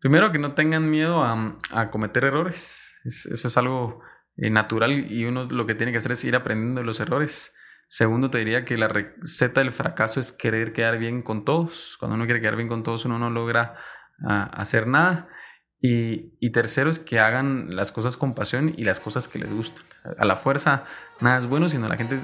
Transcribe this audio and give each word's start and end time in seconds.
Primero, 0.00 0.32
que 0.32 0.38
no 0.38 0.54
tengan 0.54 0.90
miedo 0.90 1.22
a, 1.22 1.56
a 1.72 1.90
cometer 1.90 2.24
errores. 2.24 2.94
eso 3.04 3.48
es 3.48 3.56
algo 3.56 4.02
eh, 4.36 4.48
natural 4.48 5.10
y 5.10 5.26
uno 5.26 5.44
lo 5.44 5.66
que 5.66 5.74
tiene 5.74 5.92
que 5.92 5.98
hacer 5.98 6.12
es 6.12 6.24
ir 6.24 6.34
aprendiendo 6.34 6.80
de 6.80 6.86
los 6.86 6.98
errores. 7.00 7.54
Segundo, 7.88 8.30
te 8.30 8.38
diría 8.38 8.64
que 8.64 8.78
la 8.78 8.88
receta 8.88 9.60
del 9.60 9.72
fracaso 9.72 10.18
es 10.18 10.32
querer 10.32 10.72
quedar 10.72 10.98
bien 10.98 11.22
con 11.22 11.44
todos. 11.44 11.96
Cuando 11.98 12.14
uno 12.14 12.24
quiere 12.24 12.40
quedar 12.40 12.56
bien 12.56 12.68
con 12.68 12.82
todos, 12.82 13.04
uno 13.04 13.18
no 13.18 13.28
logra 13.28 13.74
ah, 14.26 14.44
hacer 14.54 14.86
nada. 14.86 15.28
Y, 15.82 16.36
y, 16.40 16.52
tercero 16.52 16.90
es 16.90 16.98
que 16.98 17.18
hagan 17.18 17.74
las 17.74 17.90
cosas 17.90 18.16
con 18.16 18.34
pasión 18.34 18.72
y 18.76 18.84
las 18.84 19.00
cosas 19.00 19.28
que 19.28 19.38
les 19.38 19.52
gustan. 19.52 19.84
A 20.18 20.24
la 20.24 20.36
fuerza 20.36 20.84
nada 21.20 21.38
es 21.38 21.46
bueno, 21.46 21.68
sino 21.68 21.88
la 21.88 21.96
gente, 21.96 22.20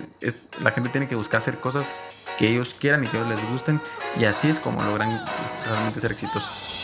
la 0.60 0.72
gente 0.72 0.90
tiene 0.90 1.08
que 1.08 1.14
buscar 1.14 1.38
hacer 1.38 1.56
cosas 1.56 1.96
que 2.38 2.48
ellos 2.48 2.74
quieran 2.78 3.04
y 3.04 3.08
que 3.08 3.16
ellos 3.16 3.28
les 3.28 3.42
gusten. 3.50 3.80
Y 4.18 4.24
así 4.24 4.48
es 4.48 4.60
como 4.60 4.82
logran 4.82 5.10
realmente 5.70 6.00
ser 6.00 6.12
exitosos. 6.12 6.75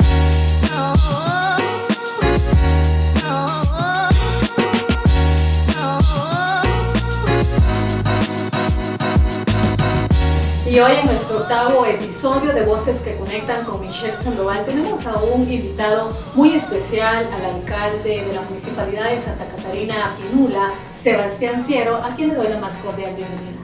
Y 10.72 10.80
hoy 10.80 10.92
en 10.92 11.04
nuestro 11.04 11.36
octavo 11.36 11.84
episodio 11.84 12.54
de 12.54 12.64
Voces 12.64 13.00
que 13.00 13.14
Conectan 13.16 13.62
con 13.66 13.78
Michelle 13.82 14.16
Sandoval 14.16 14.64
tenemos 14.64 15.06
a 15.06 15.16
un 15.18 15.42
invitado 15.42 16.08
muy 16.34 16.54
especial, 16.54 17.28
al 17.30 17.44
alcalde 17.56 18.24
de 18.26 18.32
la 18.32 18.40
Municipalidad 18.40 19.10
de 19.10 19.20
Santa 19.20 19.44
Catarina 19.54 20.14
Pinula, 20.16 20.70
Sebastián 20.94 21.62
Ciero, 21.62 21.96
a 21.96 22.16
quien 22.16 22.30
le 22.30 22.36
doy 22.36 22.48
la 22.48 22.58
más 22.58 22.78
cordial 22.78 23.14
bienvenida. 23.14 23.60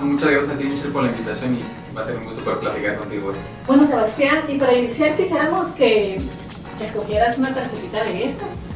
Muchas 0.00 0.30
gracias 0.30 0.56
a 0.56 0.58
ti 0.58 0.64
Michelle 0.64 0.90
por 0.90 1.04
la 1.04 1.12
invitación 1.12 1.54
y 1.54 1.94
va 1.96 2.00
a 2.00 2.04
ser 2.04 2.16
un 2.16 2.24
gusto 2.24 2.42
poder 2.42 2.58
platicar 2.58 2.98
contigo 2.98 3.28
hoy. 3.28 3.36
Bueno 3.64 3.84
Sebastián, 3.84 4.42
y 4.48 4.58
para 4.58 4.72
iniciar 4.72 5.16
quisiéramos 5.16 5.68
que 5.68 6.20
escogieras 6.82 7.38
una 7.38 7.54
tarjetita 7.54 8.02
de 8.02 8.24
estas. 8.24 8.68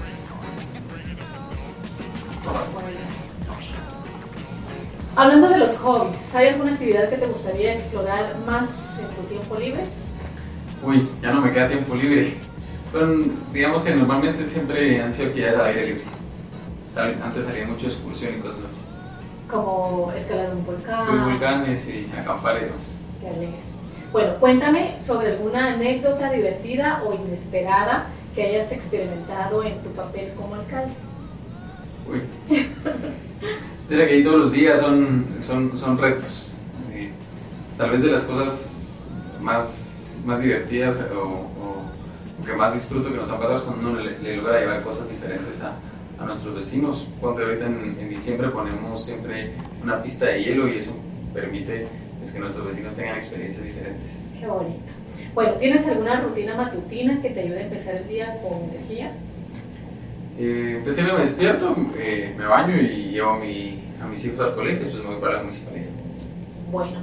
Hablando 5.15 5.51
de 5.51 5.59
los 5.59 5.77
hobbies, 5.77 6.35
¿hay 6.35 6.49
alguna 6.49 6.73
actividad 6.73 7.11
que 7.11 7.19
te 7.19 7.27
gustaría 7.27 7.75
explorar 7.75 8.35
más 8.47 8.99
en 8.99 9.15
tu 9.15 9.23
tiempo 9.29 9.57
libre? 9.57 9.83
Uy, 10.83 11.07
ya 11.21 11.33
no 11.33 11.43
me 11.43 11.53
queda 11.53 11.69
tiempo 11.69 11.95
libre. 11.95 12.35
digamos 13.53 13.83
que 13.83 13.95
normalmente 13.95 14.47
siempre 14.47 15.03
han 15.03 15.13
sido 15.13 15.29
actividades 15.29 15.57
al 15.59 15.67
aire 15.67 15.87
libre. 15.87 16.05
Antes 17.23 17.45
salía 17.45 17.67
mucho 17.67 17.87
excursión 17.87 18.37
y 18.39 18.41
cosas 18.41 18.65
así. 18.67 18.81
Como 19.51 20.11
escalar 20.17 20.55
un 20.55 20.65
volcán. 20.65 21.07
Subir 21.07 21.21
volcanes 21.21 21.89
y 21.89 22.11
acampar 22.19 22.57
y 22.57 22.65
demás. 22.65 23.01
Qué 23.21 23.29
alegre. 23.29 23.59
Bueno, 24.13 24.35
cuéntame 24.41 24.99
sobre 24.99 25.33
alguna 25.33 25.75
anécdota 25.75 26.31
divertida 26.31 27.03
o 27.05 27.15
inesperada 27.15 28.07
que 28.35 28.45
hayas 28.45 28.73
experimentado 28.73 29.63
en 29.63 29.79
tu 29.83 29.91
papel 29.91 30.33
como 30.39 30.55
alcalde. 30.55 30.95
Uy. 32.09 32.23
Mira 33.93 34.07
que 34.07 34.15
ahí 34.15 34.25
todos 34.25 34.39
los 34.39 34.53
días 34.53 34.81
son, 34.81 35.37
son, 35.39 35.77
son 35.77 35.99
retos. 35.99 36.57
Tal 37.77 37.91
vez 37.91 38.01
de 38.01 38.11
las 38.11 38.25
cosas 38.25 39.07
más, 39.39 40.17
más 40.25 40.41
divertidas 40.41 41.07
o, 41.15 41.45
que 42.43 42.55
más 42.55 42.73
disfruto 42.73 43.11
que 43.11 43.19
nos 43.19 43.31
han 43.31 43.37
pasado 43.37 43.57
es 43.57 43.63
cuando 43.63 43.91
uno 43.91 44.01
le, 44.01 44.37
logra 44.39 44.61
llevar 44.61 44.83
cosas 44.83 45.11
diferentes 45.11 45.63
a, 45.63 45.75
a 46.19 46.25
nuestros 46.25 46.55
vecinos. 46.55 47.07
Cuando 47.21 47.43
ahorita 47.43 47.67
en, 47.67 47.99
en, 48.01 48.09
diciembre 48.09 48.49
ponemos 48.49 49.05
siempre 49.05 49.53
una 49.83 50.03
pista 50.03 50.25
de 50.25 50.43
hielo 50.43 50.69
y 50.69 50.79
eso 50.79 50.97
permite 51.35 51.87
pues, 52.19 52.33
que 52.33 52.39
nuestros 52.39 52.67
vecinos 52.67 52.95
tengan 52.95 53.19
experiencias 53.19 53.63
diferentes. 53.63 54.33
Qué 54.41 54.47
bonito. 54.47 54.81
Bueno, 55.35 55.53
¿tienes 55.57 55.87
alguna 55.87 56.19
rutina 56.23 56.57
matutina 56.57 57.21
que 57.21 57.29
te 57.29 57.41
ayude 57.41 57.59
a 57.59 57.65
empezar 57.65 57.97
el 57.97 58.09
día 58.09 58.41
con 58.41 58.71
energía? 58.71 59.13
Eh, 60.39 60.81
pues 60.83 60.95
siempre 60.95 61.15
me 61.15 61.21
despierto, 61.21 61.77
eh, 61.99 62.35
me 62.37 62.47
baño 62.47 62.81
y 62.81 63.11
llevo 63.11 63.31
a, 63.33 63.39
mi, 63.39 63.79
a 64.03 64.07
mis 64.07 64.25
hijos 64.25 64.41
al 64.41 64.55
colegio, 64.55 64.81
después 64.81 65.03
me 65.03 65.11
voy 65.11 65.21
para 65.21 65.35
la 65.35 65.41
municipalidad. 65.41 65.91
Bueno, 66.71 67.01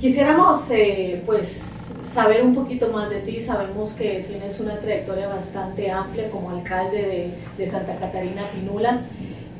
quisiéramos 0.00 0.68
eh, 0.72 1.22
pues 1.24 1.86
saber 2.10 2.42
un 2.42 2.54
poquito 2.54 2.90
más 2.90 3.08
de 3.08 3.20
ti. 3.20 3.40
Sabemos 3.40 3.92
que 3.92 4.24
tienes 4.28 4.58
una 4.60 4.78
trayectoria 4.78 5.28
bastante 5.28 5.90
amplia 5.90 6.28
como 6.30 6.50
alcalde 6.50 7.30
de, 7.56 7.62
de 7.62 7.70
Santa 7.70 7.96
Catarina 7.96 8.50
Pinula. 8.50 9.02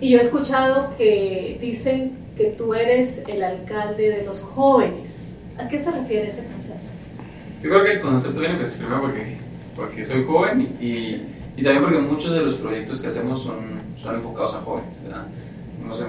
Y 0.00 0.10
yo 0.10 0.18
he 0.18 0.22
escuchado 0.22 0.94
que 0.98 1.58
dicen 1.60 2.12
que 2.36 2.46
tú 2.46 2.74
eres 2.74 3.22
el 3.28 3.42
alcalde 3.42 4.10
de 4.10 4.24
los 4.24 4.42
jóvenes. 4.42 5.36
¿A 5.58 5.68
qué 5.68 5.78
se 5.78 5.92
refiere 5.92 6.28
ese 6.28 6.44
concepto? 6.46 6.90
Yo 7.62 7.70
creo 7.70 7.84
que 7.84 7.92
el 7.92 8.00
concepto 8.00 8.40
viene 8.40 8.56
pues 8.56 8.74
primero 8.74 9.00
porque, 9.02 9.36
porque 9.76 10.04
soy 10.04 10.24
joven 10.24 10.76
y 10.80 11.22
y 11.56 11.62
también 11.62 11.82
porque 11.82 11.98
muchos 11.98 12.32
de 12.32 12.40
los 12.40 12.54
proyectos 12.56 13.00
que 13.00 13.08
hacemos 13.08 13.42
son, 13.42 13.56
son 13.98 14.16
enfocados 14.16 14.54
a 14.54 14.60
jóvenes. 14.60 15.02
¿verdad? 15.02 15.26
Hemos 15.80 16.04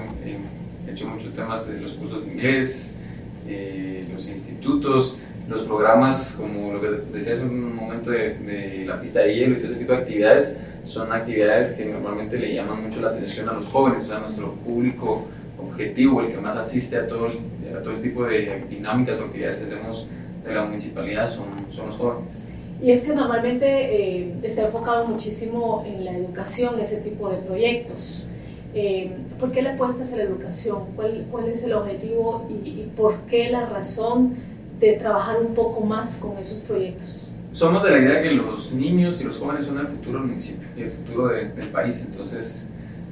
hecho 0.90 1.08
muchos 1.08 1.34
temas 1.34 1.68
de 1.68 1.82
los 1.82 1.94
cursos 1.94 2.26
de 2.26 2.32
inglés, 2.32 3.00
eh, 3.48 4.08
los 4.12 4.30
institutos, 4.30 5.20
los 5.50 5.62
programas, 5.64 6.36
como 6.40 6.74
lo 6.74 6.82
que 6.82 6.90
decías 7.12 7.40
un 7.40 7.76
momento 7.76 8.12
de, 8.12 8.86
la 8.86 9.00
pista 9.00 9.22
de 9.22 9.36
hielo 9.36 9.54
y 9.54 9.56
todo 9.56 9.66
ese 9.66 9.76
tipo 9.76 9.92
de 9.92 9.98
actividades, 10.00 10.58
son 10.86 11.12
actividades 11.12 11.72
que 11.74 11.86
normalmente 11.86 12.38
le 12.38 12.54
llaman 12.54 12.84
mucho 12.84 13.02
la 13.02 13.10
atención 13.10 13.50
a 13.50 13.54
los 13.54 13.68
jóvenes, 13.68 14.04
o 14.04 14.08
sea, 14.08 14.20
nuestro 14.20 14.54
público 14.54 15.28
objetivo, 15.58 16.22
el 16.22 16.32
que 16.32 16.38
más 16.38 16.56
asiste 16.58 16.98
a 16.98 17.08
todo 17.08 17.28
el, 17.28 17.40
a 17.76 17.82
todo 17.82 17.94
el 17.94 18.02
tipo 18.02 18.26
de 18.26 18.66
dinámicas 18.70 19.20
o 19.20 19.26
actividades 19.26 19.58
que 19.58 19.64
hacemos 19.66 20.08
de 20.46 20.54
la 20.54 20.64
municipalidad 20.64 21.28
son, 21.28 21.48
son 21.72 21.88
los 21.88 21.96
jóvenes. 21.96 22.50
Y 22.82 22.92
es 22.92 23.04
que 23.04 23.14
normalmente 23.14 23.66
eh, 23.66 24.34
está 24.44 24.66
enfocado 24.66 25.08
muchísimo 25.08 25.84
en 25.86 26.04
la 26.04 26.12
educación, 26.12 26.80
ese 26.80 26.98
tipo 26.98 27.30
de 27.30 27.38
proyectos. 27.38 28.28
Eh, 28.76 29.12
¿Por 29.40 29.52
qué 29.52 29.62
le 29.62 29.70
apuestas 29.70 30.12
a 30.14 30.18
la 30.18 30.24
educación? 30.24 30.84
¿Cuál, 30.96 31.26
cuál 31.32 31.48
es 31.48 31.64
el 31.64 31.74
objetivo 31.74 32.48
y, 32.50 32.88
por 32.96 33.16
qué 33.30 33.50
la 33.50 33.68
razón 33.68 34.36
de 34.80 34.94
trabajar 34.94 35.38
un 35.42 35.54
poco 35.54 35.82
más 35.82 36.18
con 36.20 36.38
esos 36.38 36.60
proyectos? 36.60 37.32
Somos 37.52 37.84
de 37.84 37.92
la 37.92 38.00
idea 38.00 38.24
que 38.24 38.32
los 38.32 38.74
niños 38.74 39.22
y 39.22 39.26
los 39.26 39.38
jóvenes 39.38 39.68
son 39.68 39.78
el 39.78 39.88
futuro 39.88 40.20
del 40.20 40.28
municipio 40.30 40.68
y 40.76 40.82
el 40.82 40.90
futuro 40.90 41.28
del 41.28 41.70
país, 41.72 42.08
entonces 42.10 42.70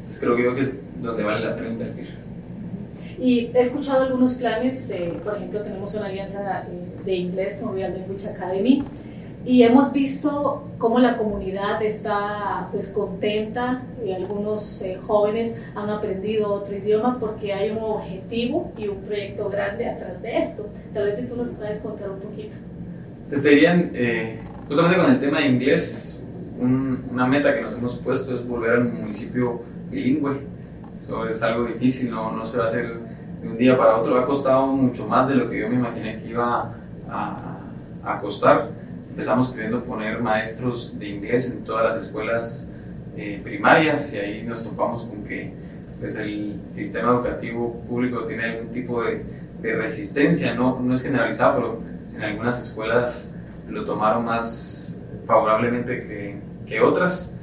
pues 0.08 0.20
creo 0.20 0.36
que 0.56 0.62
es 0.62 0.78
donde 1.02 1.24
vale 1.24 1.46
la 1.46 1.56
pena 1.56 1.70
invertir. 1.70 2.10
Y 3.20 3.52
he 3.54 3.60
escuchado 3.60 4.06
algunos 4.06 4.34
planes, 4.34 4.90
eh, 4.90 5.14
por 5.24 5.38
ejemplo, 5.38 5.62
tenemos 5.62 5.94
una 5.94 6.08
alianza 6.08 6.66
de 7.06 7.16
inglés 7.16 7.62
con 7.64 7.76
Real 7.76 7.94
Language 7.94 8.28
Academy, 8.28 8.84
y 9.46 9.63
hemos 9.63 9.91
visto 9.91 10.68
cómo 10.78 11.00
la 11.00 11.18
comunidad 11.18 11.81
está 11.81 12.68
pues 12.72 12.91
contenta 12.91 13.81
y 14.06 14.12
algunos 14.12 14.81
eh, 14.84 15.00
jóvenes 15.02 15.59
han 15.75 15.90
aprendido 15.90 16.53
otro 16.53 16.75
idioma 16.75 17.18
porque 17.19 17.51
hay 17.51 17.72
un 17.72 17.80
objetivo 17.80 18.72
y 18.78 18.88
un 18.88 18.97
proyecto 19.01 19.50
grande 19.50 19.90
atrás 19.90 20.22
de 20.22 20.38
esto. 20.38 20.69
Tal 20.94 21.06
vez 21.06 21.18
si 21.18 21.28
tú 21.28 21.35
nos 21.35 21.50
puedes 21.50 21.81
contar 21.81 22.12
un 22.12 22.19
poquito. 22.19 22.56
Pues 23.30 23.44
dirían, 23.44 23.91
eh, 23.94 24.40
justamente 24.68 25.01
con 25.01 25.12
el 25.12 25.19
tema 25.19 25.40
de 25.40 25.47
inglés, 25.47 26.24
una 26.59 27.25
meta 27.25 27.56
que 27.56 27.62
nos 27.62 27.78
hemos 27.78 27.97
puesto 27.97 28.35
es 28.35 28.47
volver 28.47 28.72
al 28.74 28.84
municipio 28.85 29.63
bilingüe. 29.90 30.38
Eso 31.01 31.25
es 31.25 31.41
algo 31.41 31.66
difícil, 31.66 32.12
no, 32.12 32.31
no 32.31 32.46
se 32.46 32.59
va 32.59 32.66
a 32.66 32.68
hacer 32.68 32.94
de 33.41 33.47
un 33.47 33.57
día 33.57 33.75
para 33.75 33.97
otro. 33.97 34.19
Ha 34.19 34.25
costado 34.25 34.68
mucho 34.68 35.07
más 35.07 35.28
de 35.28 35.35
lo 35.35 35.50
que 35.50 35.62
yo 35.62 35.69
me 35.69 35.75
imaginé 35.75 36.22
que 36.22 36.30
iba 36.30 36.75
a, 37.09 37.57
a 38.03 38.19
costar 38.19 38.81
empezamos 39.12 39.50
queriendo 39.50 39.84
poner 39.84 40.22
maestros 40.22 40.98
de 40.98 41.08
inglés 41.08 41.52
en 41.52 41.66
todas 41.66 41.84
las 41.84 42.08
escuelas 42.08 42.72
eh, 43.18 43.42
primarias 43.44 44.14
y 44.14 44.20
ahí 44.20 44.44
nos 44.44 44.64
topamos 44.64 45.04
con 45.04 45.26
que 45.26 45.52
pues, 46.00 46.18
el 46.18 46.62
sistema 46.68 47.12
educativo 47.12 47.82
público 47.88 48.24
tiene 48.24 48.46
algún 48.46 48.74
tipo 48.74 49.04
de, 49.04 49.24
resistencia, 49.62 50.56
no, 50.56 50.80
no 50.80 50.96
es 50.96 51.04
generalizado, 51.04 51.56
pero 51.56 51.82
en 52.16 52.24
algunas 52.24 52.60
escuelas 52.60 53.32
lo 53.70 53.86
tomaron 53.86 54.26
más 54.26 55.00
favorablemente 55.28 56.02
que, 56.08 56.36
que 56.66 56.81
otras. 56.81 57.38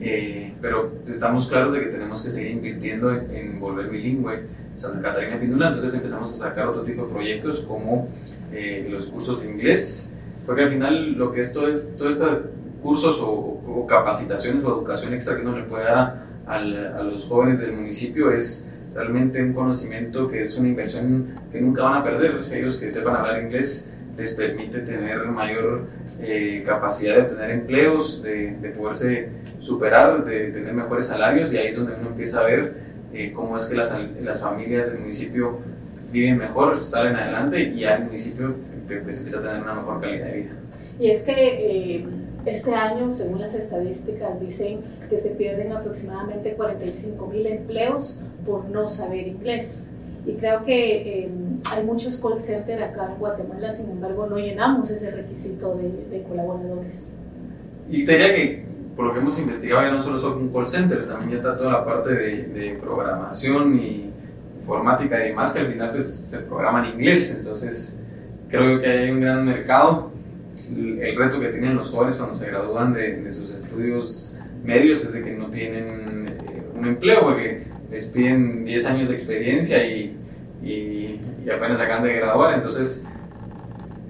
Eh, 0.00 0.52
pero 0.60 0.90
estamos 1.06 1.48
claros 1.48 1.74
de 1.74 1.80
que 1.80 1.86
tenemos 1.86 2.22
que 2.22 2.30
seguir 2.30 2.52
invirtiendo 2.52 3.14
en, 3.14 3.60
volver 3.60 3.88
bilingüe 3.88 4.46
Santa 4.74 5.02
Catarina 5.02 5.38
Pindula, 5.38 5.68
entonces 5.68 5.94
empezamos 5.94 6.32
a 6.32 6.48
sacar 6.48 6.68
otro 6.68 6.82
tipo 6.82 7.04
de 7.04 7.12
proyectos 7.12 7.60
como 7.60 8.08
eh, 8.52 8.88
los 8.90 9.06
cursos 9.08 9.42
de 9.42 9.50
inglés, 9.50 10.09
porque 10.50 10.64
al 10.64 10.70
final 10.70 11.12
lo 11.12 11.30
que 11.30 11.42
esto 11.42 11.68
es, 11.68 11.96
todo 11.96 12.08
estos 12.08 12.38
cursos 12.82 13.20
o, 13.22 13.86
capacitaciones 13.88 14.64
o 14.64 14.78
educación 14.78 15.14
extra 15.14 15.36
que 15.36 15.42
uno 15.42 15.56
le 15.56 15.62
puede 15.62 15.84
dar 15.84 16.24
a, 16.44 16.56
a 16.56 17.02
los 17.04 17.24
jóvenes 17.26 17.60
del 17.60 17.72
municipio 17.72 18.32
es 18.32 18.68
realmente 18.92 19.40
un 19.40 19.52
conocimiento 19.52 20.26
que 20.28 20.42
es 20.42 20.58
una 20.58 20.66
inversión 20.66 21.36
que 21.52 21.60
nunca 21.60 21.84
van 21.84 21.98
a 21.98 22.02
perder. 22.02 22.52
Ellos 22.52 22.78
que 22.78 22.90
sepan 22.90 23.14
hablar 23.14 23.44
inglés 23.44 23.94
les 24.18 24.34
permite 24.34 24.80
tener 24.80 25.24
mayor 25.26 25.84
eh, 26.20 26.64
capacidad 26.66 27.14
de 27.14 27.22
obtener 27.22 27.50
empleos, 27.52 28.20
de, 28.20 28.56
de, 28.56 28.70
poderse 28.70 29.28
superar, 29.60 30.24
de 30.24 30.50
tener 30.50 30.74
mejores 30.74 31.06
salarios 31.06 31.54
y 31.54 31.58
ahí 31.58 31.68
es 31.68 31.76
donde 31.76 31.94
uno 31.94 32.08
empieza 32.08 32.40
a 32.40 32.42
ver 32.42 32.74
eh, 33.12 33.32
cómo 33.32 33.56
es 33.56 33.66
que 33.66 33.76
las, 33.76 33.96
las 34.20 34.40
familias 34.40 34.90
del 34.90 34.98
municipio 34.98 35.60
viven 36.10 36.38
mejor, 36.38 36.76
salen 36.80 37.14
adelante 37.14 37.62
y 37.62 37.84
al 37.84 38.06
municipio 38.06 38.56
pues, 38.98 39.18
empieza 39.18 39.40
a 39.40 39.42
tener 39.42 39.62
una 39.62 39.74
mejor 39.74 40.00
calidad 40.00 40.26
de 40.26 40.32
vida. 40.32 40.50
Y 40.98 41.10
es 41.10 41.24
que 41.24 41.32
eh, 41.32 42.06
este 42.46 42.74
año, 42.74 43.12
según 43.12 43.40
las 43.40 43.54
estadísticas, 43.54 44.40
dicen 44.40 44.80
que 45.08 45.16
se 45.16 45.30
pierden 45.30 45.72
aproximadamente 45.72 46.54
45 46.54 47.26
mil 47.26 47.46
empleos 47.46 48.22
por 48.46 48.64
no 48.66 48.88
saber 48.88 49.28
inglés. 49.28 49.90
Y 50.26 50.34
creo 50.34 50.64
que 50.64 51.24
eh, 51.24 51.30
hay 51.70 51.84
muchos 51.84 52.18
call 52.18 52.40
centers 52.40 52.82
acá 52.82 53.10
en 53.12 53.18
Guatemala, 53.18 53.70
sin 53.70 53.90
embargo, 53.90 54.26
no 54.26 54.38
llenamos 54.38 54.90
ese 54.90 55.10
requisito 55.10 55.74
de, 55.76 56.16
de 56.16 56.22
colaboradores. 56.24 57.18
Y 57.88 58.04
te 58.04 58.12
diría 58.12 58.34
que, 58.34 58.64
por 58.94 59.06
lo 59.06 59.12
que 59.14 59.20
hemos 59.20 59.38
investigado, 59.38 59.82
ya 59.82 59.90
no 59.90 60.02
solo 60.02 60.18
son 60.18 60.50
call 60.50 60.66
centers, 60.66 61.08
también 61.08 61.30
ya 61.30 61.36
está 61.38 61.52
toda 61.52 61.72
la 61.72 61.84
parte 61.84 62.10
de, 62.10 62.42
de 62.44 62.78
programación 62.80 63.78
y 63.78 64.10
informática 64.60 65.24
y 65.24 65.28
demás, 65.30 65.52
que 65.52 65.60
al 65.60 65.72
final 65.72 65.90
pues, 65.90 66.06
se 66.06 66.38
programa 66.40 66.86
en 66.86 66.94
inglés. 66.94 67.34
Entonces, 67.38 67.99
creo 68.50 68.80
que 68.80 68.86
hay 68.86 69.10
un 69.10 69.20
gran 69.20 69.44
mercado. 69.46 70.10
El 70.68 71.16
reto 71.16 71.40
que 71.40 71.48
tienen 71.48 71.76
los 71.76 71.90
jóvenes 71.90 72.16
cuando 72.16 72.36
se 72.36 72.46
gradúan 72.46 72.92
de, 72.92 73.16
de 73.16 73.30
sus 73.30 73.52
estudios 73.52 74.38
medios 74.64 75.04
es 75.04 75.12
de 75.12 75.24
que 75.24 75.32
no 75.32 75.48
tienen 75.50 76.28
eh, 76.28 76.62
un 76.76 76.86
empleo, 76.86 77.22
porque 77.22 77.64
les 77.90 78.06
piden 78.06 78.64
10 78.64 78.86
años 78.86 79.08
de 79.08 79.14
experiencia 79.14 79.84
y, 79.84 80.16
y, 80.62 81.20
apenas 81.50 81.80
acaban 81.80 82.04
de 82.04 82.14
graduar. 82.14 82.54
Entonces, 82.54 83.06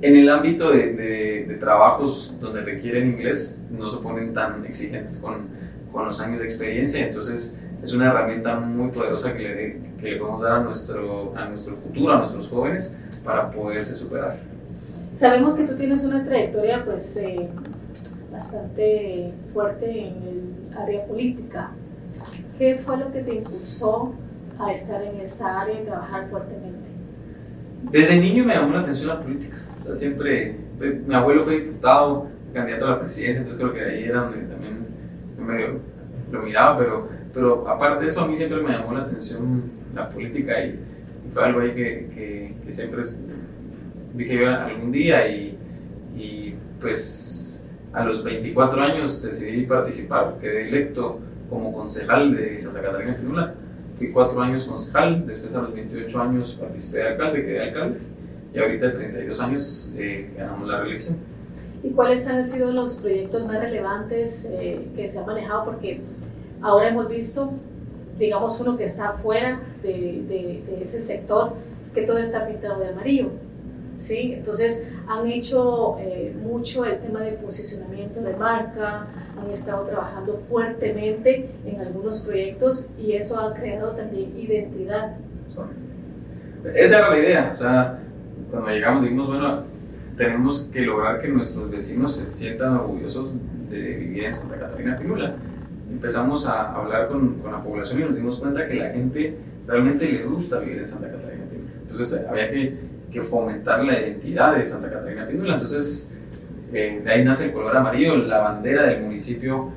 en 0.03 0.17
el 0.17 0.29
ámbito 0.29 0.71
de, 0.71 0.93
de, 0.93 1.45
de, 1.49 1.55
trabajos 1.55 2.37
donde 2.41 2.61
requieren 2.61 3.13
inglés, 3.13 3.67
no 3.71 3.89
se 3.89 3.99
ponen 3.99 4.35
tan 4.35 4.65
exigentes 4.67 5.19
con, 5.19 5.49
con, 5.93 6.07
los 6.07 6.21
años 6.21 6.41
de 6.41 6.47
experiencia. 6.47 7.07
Entonces, 7.07 7.59
es 7.83 7.95
una 7.95 8.09
herramienta 8.09 8.59
muy 8.61 8.91
poderosa 8.91 9.35
que 9.35 9.49
le, 9.49 9.90
que 10.01 10.13
le 10.13 10.17
podemos 10.17 10.43
dar 10.43 10.53
a 10.53 10.63
nuestro, 10.63 11.35
a 11.37 11.49
nuestro 11.49 11.77
futuro, 11.77 12.13
a 12.13 12.19
nuestros 12.21 12.49
jóvenes, 12.49 12.97
para 13.25 13.51
poderse 13.51 13.95
superar. 13.95 14.39
Sabemos 15.15 15.55
que 15.55 15.65
tú 15.65 15.77
tienes 15.77 16.05
una 16.05 16.25
trayectoria 16.25 16.85
pues 16.85 17.17
eh, 17.17 17.49
bastante 18.33 19.33
fuerte 19.53 20.09
en 20.09 20.15
el 20.23 20.79
área 20.79 21.05
política. 21.07 21.71
¿Qué 22.59 22.77
fue 22.77 22.97
lo 22.97 23.13
que 23.13 23.21
te 23.21 23.35
impulsó 23.35 24.13
a 24.59 24.73
estar 24.73 25.03
en 25.03 25.21
esta 25.21 25.63
área 25.63 25.81
y 25.81 25.85
trabajar 25.85 26.27
fuertemente? 26.29 26.89
Desde 27.91 28.21
niño 28.21 28.45
me 28.45 28.55
llamó 28.55 28.75
la 28.75 28.81
atención 28.81 29.09
la 29.09 29.21
política. 29.21 29.57
O 29.81 29.85
sea, 29.85 29.95
siempre, 29.95 30.57
mi 31.07 31.15
abuelo 31.15 31.45
fue 31.45 31.61
diputado, 31.61 32.29
candidato 32.53 32.87
a 32.87 32.91
la 32.91 33.01
presidencia, 33.01 33.43
entonces 33.43 33.61
creo 33.61 33.73
que 33.73 33.85
ahí 33.85 34.05
era 34.05 34.23
donde 34.23 34.41
también 34.43 34.87
medio 35.39 35.81
lo 36.31 36.43
miraba, 36.43 36.79
pero, 36.79 37.09
pero 37.33 37.69
aparte 37.69 38.03
de 38.03 38.07
eso 38.11 38.23
a 38.23 38.29
mí 38.29 38.37
siempre 38.37 38.63
me 38.63 38.71
llamó 38.71 38.93
la 38.93 39.01
atención 39.01 39.80
la 39.95 40.11
política 40.11 40.65
y, 40.65 40.71
y 40.71 41.33
fue 41.33 41.45
algo 41.45 41.61
ahí 41.61 41.71
que, 41.71 42.09
que, 42.15 42.55
que, 42.65 42.73
siempre 42.73 43.03
dije 44.15 44.39
yo 44.39 44.51
algún 44.51 44.93
día 44.93 45.29
y, 45.29 45.57
y 46.17 46.55
pues 46.81 47.71
a 47.93 48.05
los 48.05 48.23
24 48.23 48.81
años 48.83 49.23
decidí 49.23 49.67
participar, 49.67 50.37
quedé 50.41 50.69
electo 50.69 51.19
como 51.49 51.73
concejal 51.73 52.37
de 52.37 52.59
Santa 52.59 52.81
Catarina 52.81 53.17
Pinula. 53.17 53.55
Fui 53.99 54.13
cuatro 54.13 54.41
años 54.41 54.65
concejal, 54.65 55.27
después 55.27 55.55
a 55.55 55.63
los 55.63 55.75
28 55.75 56.23
años 56.23 56.57
participé 56.59 56.99
de 56.99 57.09
alcalde, 57.09 57.45
quedé 57.45 57.61
alcalde 57.61 57.99
y 58.55 58.59
ahorita 58.59 58.87
de 58.87 58.93
32 58.93 59.41
años 59.41 59.95
eh, 59.97 60.31
ganamos 60.37 60.69
la 60.69 60.81
reelección. 60.81 61.19
¿Y 61.83 61.91
cuáles 61.91 62.27
han 62.29 62.45
sido 62.45 62.73
los 62.73 62.97
proyectos 62.97 63.47
más 63.47 63.61
relevantes 63.61 64.51
eh, 64.53 64.89
que 64.95 65.09
se 65.09 65.19
han 65.19 65.27
manejado? 65.27 65.65
Porque 65.65 66.01
ahora 66.61 66.89
hemos 66.89 67.09
visto, 67.09 67.53
digamos, 68.21 68.61
uno 68.61 68.77
que 68.77 68.85
está 68.85 69.13
fuera 69.13 69.61
de, 69.83 69.89
de, 70.29 70.63
de 70.69 70.85
ese 70.85 71.01
sector, 71.01 71.55
que 71.95 72.03
todo 72.03 72.19
está 72.19 72.47
pintado 72.47 72.81
de 72.81 72.91
amarillo. 72.91 73.31
¿sí? 74.01 74.35
Entonces 74.35 74.87
han 75.07 75.27
hecho 75.27 75.97
eh, 76.01 76.35
mucho 76.43 76.85
el 76.85 76.99
tema 77.01 77.21
de 77.21 77.33
posicionamiento 77.33 78.21
de 78.21 78.35
marca, 78.35 79.07
han 79.39 79.51
estado 79.51 79.87
trabajando 79.87 80.41
fuertemente 80.49 81.51
en 81.65 81.81
algunos 81.81 82.21
proyectos 82.21 82.91
y 82.99 83.13
eso 83.13 83.39
ha 83.39 83.55
creado 83.55 83.93
también 83.93 84.35
identidad. 84.39 85.17
Esa 86.75 86.99
era 86.99 87.11
la 87.11 87.19
idea, 87.19 87.51
o 87.55 87.57
sea, 87.57 87.99
cuando 88.51 88.71
llegamos 88.71 89.03
dijimos, 89.03 89.29
bueno, 89.29 89.63
tenemos 90.17 90.69
que 90.73 90.83
lograr 90.83 91.21
que 91.21 91.29
nuestros 91.29 91.71
vecinos 91.71 92.17
se 92.17 92.27
sientan 92.27 92.77
orgullosos 92.77 93.37
de 93.71 93.79
vivir 93.81 94.25
en 94.25 94.33
Santa 94.33 94.59
Catarina 94.59 94.99
Pinula. 94.99 95.37
Empezamos 95.91 96.47
a 96.47 96.73
hablar 96.73 97.09
con, 97.09 97.35
con 97.35 97.53
la 97.53 97.63
población 97.63 98.01
y 98.01 98.05
nos 98.05 98.17
dimos 98.17 98.39
cuenta 98.39 98.67
que 98.67 98.75
la 98.75 98.91
gente 98.91 99.37
realmente 99.67 100.11
le 100.11 100.25
gusta 100.25 100.59
vivir 100.61 100.79
en 100.79 100.87
Santa 100.87 101.11
Catarina 101.11 101.45
Pinula. 101.51 101.73
Entonces 101.83 102.27
había 102.29 102.51
que 102.51 102.91
que 103.11 103.23
fomentar 103.23 103.85
la 103.85 104.01
identidad 104.01 104.57
de 104.57 104.65
Santa 104.65 104.91
Catarina 104.91 105.27
Pinula. 105.27 105.55
Entonces, 105.55 106.13
eh, 106.73 107.01
de 107.05 107.11
ahí 107.11 107.25
nace 107.25 107.47
el 107.47 107.53
color 107.53 107.77
amarillo. 107.77 108.17
La 108.17 108.39
bandera 108.39 108.85
del 108.85 109.03
municipio 109.03 109.71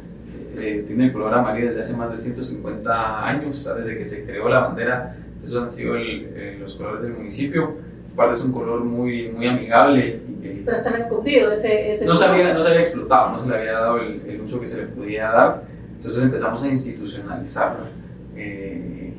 eh, 0.55 0.83
tiene 0.87 1.05
el 1.05 1.13
color 1.13 1.33
amarillo 1.33 1.67
desde 1.67 1.81
hace 1.81 1.97
más 1.97 2.11
de 2.11 2.17
150 2.17 3.25
años, 3.25 3.59
o 3.59 3.63
sea, 3.63 3.73
desde 3.73 3.97
que 3.97 4.05
se 4.05 4.25
creó 4.25 4.47
la 4.49 4.59
bandera. 4.59 5.15
Esos 5.43 5.61
han 5.61 5.69
sido 5.69 5.95
el, 5.95 6.31
eh, 6.35 6.57
los 6.59 6.75
colores 6.75 7.01
del 7.01 7.13
municipio. 7.13 7.75
Aparte 8.13 8.33
es 8.33 8.45
un 8.45 8.51
color 8.51 8.83
muy, 8.83 9.29
muy 9.29 9.47
amigable. 9.47 10.21
Y 10.29 10.41
que 10.41 10.61
Pero 10.63 10.77
estaba 10.77 10.97
escondido 10.97 11.51
ese, 11.51 11.93
ese 11.93 12.05
no, 12.05 12.13
se 12.13 12.25
había, 12.25 12.53
no 12.53 12.61
se 12.61 12.69
había 12.69 12.81
explotado, 12.81 13.31
no 13.31 13.37
se 13.37 13.49
le 13.49 13.57
había 13.57 13.73
dado 13.73 13.97
el, 13.97 14.21
el, 14.27 14.41
uso 14.41 14.59
que 14.59 14.67
se 14.67 14.81
le 14.81 14.87
podía 14.87 15.31
dar. 15.31 15.63
Entonces 16.03 16.25
empezamos 16.25 16.61
a 16.61 16.67
institucionalizar 16.67 17.77
el, 18.35 19.13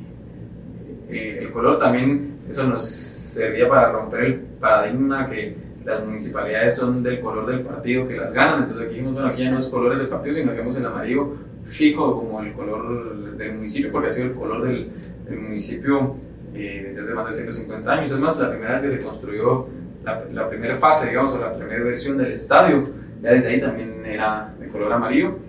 el 1.09 1.51
color 1.51 1.79
también. 1.79 2.41
Eso 2.47 2.67
nos 2.67 2.85
servía 2.85 3.67
para 3.67 3.91
romper 3.91 4.23
el 4.23 4.35
paradigma 4.35 5.27
que 5.27 5.55
las 5.83 6.05
municipalidades 6.05 6.75
son 6.75 7.01
del 7.01 7.21
color 7.21 7.47
del 7.47 7.61
partido 7.61 8.07
que 8.07 8.17
las 8.17 8.33
ganan. 8.33 8.61
Entonces 8.61 8.85
aquí 8.85 8.93
dijimos, 8.97 9.13
bueno, 9.13 9.29
aquí 9.29 9.43
ya 9.43 9.49
no 9.49 9.57
es 9.57 9.67
colores 9.67 9.97
del 9.97 10.09
partido, 10.09 10.35
sino 10.35 10.51
que 10.51 10.57
vemos 10.57 10.77
el 10.77 10.85
amarillo 10.85 11.33
fijo 11.65 12.19
como 12.19 12.39
el 12.41 12.53
color 12.53 13.35
del 13.35 13.53
municipio, 13.55 13.91
porque 13.91 14.09
ha 14.09 14.11
sido 14.11 14.27
el 14.27 14.33
color 14.35 14.67
del, 14.67 14.91
del 15.27 15.39
municipio 15.39 16.17
eh, 16.53 16.83
desde 16.85 17.01
hace 17.01 17.15
más 17.15 17.25
de 17.25 17.33
150 17.33 17.91
años. 17.91 18.11
Es 18.11 18.19
más, 18.19 18.39
la 18.39 18.51
primera 18.51 18.73
vez 18.73 18.83
que 18.83 18.91
se 18.91 18.99
construyó 18.99 19.69
la, 20.03 20.23
la, 20.31 20.47
primera 20.47 20.75
fase, 20.77 21.09
digamos, 21.09 21.33
o 21.33 21.39
la 21.39 21.57
primera 21.57 21.83
versión 21.83 22.19
del 22.19 22.33
estadio, 22.33 22.83
ya 23.23 23.31
desde 23.31 23.49
ahí 23.49 23.59
también 23.59 24.05
era 24.05 24.53
de 24.59 24.67
color 24.67 24.93
amarillo. 24.93 25.39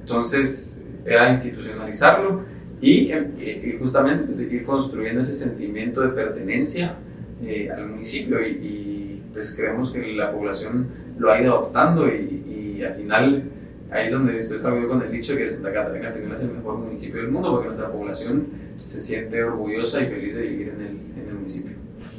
Entonces 0.00 0.77
era 1.08 1.28
institucionalizarlo 1.28 2.42
y, 2.80 3.12
y 3.12 3.76
justamente 3.78 4.24
pues, 4.24 4.38
seguir 4.38 4.64
construyendo 4.64 5.20
ese 5.20 5.34
sentimiento 5.34 6.00
de 6.02 6.08
pertenencia 6.08 6.96
eh, 7.42 7.70
al 7.70 7.88
municipio 7.88 8.40
y, 8.46 8.50
y, 8.50 9.22
pues 9.32 9.54
creemos 9.54 9.92
que 9.92 10.12
la 10.14 10.32
población 10.32 10.88
lo 11.18 11.30
ha 11.30 11.40
ido 11.40 11.54
adoptando 11.54 12.08
y, 12.08 12.76
y 12.78 12.82
al 12.82 12.94
final 12.94 13.44
ahí 13.90 14.06
es 14.06 14.12
donde 14.12 14.32
después 14.32 14.62
yo 14.62 14.88
con 14.88 15.02
el 15.02 15.10
dicho 15.10 15.36
que 15.36 15.46
Santa 15.46 15.72
Catarina 15.72 16.12
Pinula 16.12 16.34
es 16.34 16.42
el 16.42 16.50
mejor 16.50 16.78
municipio 16.78 17.20
del 17.20 17.30
mundo 17.30 17.50
porque 17.52 17.68
nuestra 17.68 17.90
población 17.90 18.46
se 18.76 19.00
siente 19.00 19.42
orgullosa 19.42 20.02
y 20.02 20.06
feliz 20.06 20.36
de 20.36 20.42
vivir 20.42 20.68
en 20.68 20.80
el, 20.80 20.88
en 21.22 21.28
el 21.28 21.34
municipio. 21.34 21.76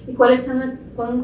¿Y 0.08 0.14
cuáles 0.14 0.48
han, 0.50 0.64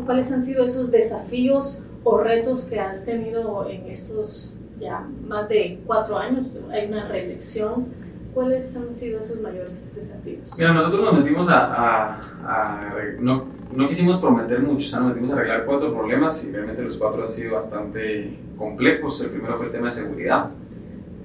cuáles 0.05 0.31
han 0.31 0.43
sido 0.43 0.63
esos 0.63 0.91
desafíos 0.91 1.85
o 2.03 2.19
retos 2.19 2.67
que 2.67 2.79
has 2.79 3.05
tenido 3.05 3.69
en 3.69 3.87
estos 3.87 4.55
ya 4.79 5.07
más 5.27 5.47
de 5.49 5.79
cuatro 5.85 6.17
años? 6.17 6.59
Hay 6.71 6.87
una 6.87 7.07
reelección. 7.07 8.05
¿Cuáles 8.33 8.75
han 8.75 8.91
sido 8.91 9.21
esos 9.21 9.39
mayores 9.39 9.95
desafíos? 9.95 10.53
Mira, 10.57 10.73
nosotros 10.73 11.05
nos 11.05 11.19
metimos 11.19 11.49
a, 11.49 11.73
a, 11.73 12.19
a 12.43 13.01
no, 13.17 13.45
no 13.73 13.87
quisimos 13.87 14.17
prometer 14.17 14.59
mucho, 14.61 14.85
o 14.85 14.89
sea, 14.89 14.99
nos 14.99 15.09
metimos 15.09 15.31
a 15.31 15.35
arreglar 15.35 15.65
cuatro 15.65 15.93
problemas 15.93 16.43
y 16.43 16.51
realmente 16.51 16.81
los 16.81 16.97
cuatro 16.97 17.23
han 17.23 17.31
sido 17.31 17.53
bastante 17.53 18.37
complejos. 18.57 19.21
El 19.21 19.29
primero 19.29 19.55
fue 19.55 19.67
el 19.67 19.71
tema 19.71 19.85
de 19.85 19.91
seguridad. 19.91 20.51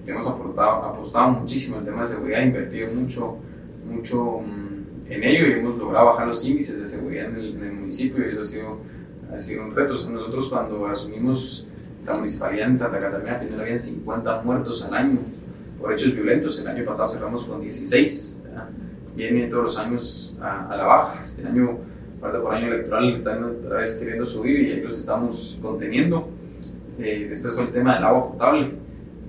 Hemos 0.07 0.29
aportado, 0.29 0.85
apostado 0.85 1.31
muchísimo 1.31 1.79
el 1.79 1.85
tema 1.85 2.01
de 2.01 2.07
seguridad, 2.07 2.43
invertido 2.43 2.93
mucho, 2.93 3.39
mucho 3.85 4.43
en 5.09 5.25
ello 5.25 5.49
y 5.49 5.53
hemos 5.59 5.79
logrado 5.79 6.07
bajar 6.07 6.29
los 6.29 6.49
índices 6.49 6.81
de 6.81 6.87
seguridad 6.87 7.27
en 7.27 7.37
el, 7.37 7.57
en 7.57 7.65
el 7.65 7.73
municipio 7.73 8.25
y 8.25 8.31
eso 8.31 8.43
ha 8.43 8.45
sido, 8.45 8.79
ha 9.35 9.37
sido 9.37 9.65
un 9.65 9.75
reto. 9.75 9.95
O 9.95 9.99
sea, 9.99 10.11
nosotros 10.11 10.49
cuando 10.49 10.87
asumimos 10.87 11.70
la 12.05 12.15
municipalidad 12.15 12.69
en 12.69 12.77
Santa 12.77 13.01
Catarina, 13.01 13.39
primero 13.39 13.63
habían 13.63 13.79
50 13.79 14.43
muertos 14.43 14.85
al 14.85 14.95
año 14.95 15.19
por 15.81 15.93
hechos 15.93 16.15
violentos. 16.15 16.61
El 16.61 16.69
año 16.69 16.85
pasado 16.85 17.09
cerramos 17.09 17.45
con 17.45 17.61
16. 17.61 18.41
¿verdad? 18.45 18.69
Viene 19.15 19.49
todos 19.49 19.65
los 19.65 19.79
años 19.79 20.39
a, 20.41 20.69
a 20.69 20.77
la 20.77 20.85
baja. 20.85 21.21
Este 21.23 21.47
año 21.47 21.79
por 22.21 22.55
año 22.55 22.67
electoral, 22.67 23.15
están 23.15 23.45
otra 23.45 23.79
vez 23.79 23.97
queriendo 23.97 24.27
subir 24.27 24.61
y 24.61 24.73
ahí 24.73 24.81
los 24.83 24.99
estamos 24.99 25.59
conteniendo. 25.63 26.29
Eh, 26.99 27.27
después 27.29 27.55
con 27.55 27.67
el 27.67 27.73
tema 27.73 27.95
del 27.95 28.05
agua 28.05 28.33
potable. 28.33 28.73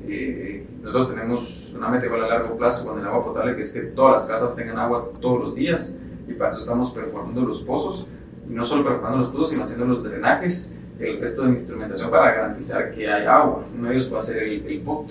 Eh, 0.07 0.67
nosotros 0.81 1.09
tenemos 1.11 1.73
una 1.75 1.87
meta 1.89 2.05
igual 2.05 2.25
a 2.25 2.27
largo 2.27 2.57
plazo 2.57 2.87
con 2.87 2.99
el 2.99 3.05
agua 3.05 3.23
potable, 3.23 3.55
que 3.55 3.61
es 3.61 3.71
que 3.71 3.81
todas 3.81 4.21
las 4.21 4.25
casas 4.25 4.55
tengan 4.55 4.77
agua 4.77 5.09
todos 5.21 5.39
los 5.39 5.55
días 5.55 6.01
y 6.27 6.33
para 6.33 6.51
eso 6.51 6.61
estamos 6.61 6.91
perforando 6.91 7.41
los 7.41 7.61
pozos 7.61 8.07
y 8.49 8.53
no 8.53 8.65
solo 8.65 8.83
perforando 8.83 9.19
los 9.19 9.27
pozos, 9.27 9.51
sino 9.51 9.63
haciendo 9.63 9.85
los 9.85 10.03
drenajes, 10.03 10.80
el 11.01 11.19
resto 11.19 11.43
de 11.43 11.49
instrumentación 11.49 12.11
para 12.11 12.33
garantizar 12.33 12.91
que 12.91 13.09
hay 13.09 13.25
agua. 13.25 13.65
Uno 13.75 13.89
de 13.89 13.95
ellos 13.95 14.13
va 14.13 14.19
a 14.19 14.21
ser 14.21 14.43
el, 14.43 14.65
el 14.65 14.81
POP, 14.81 15.09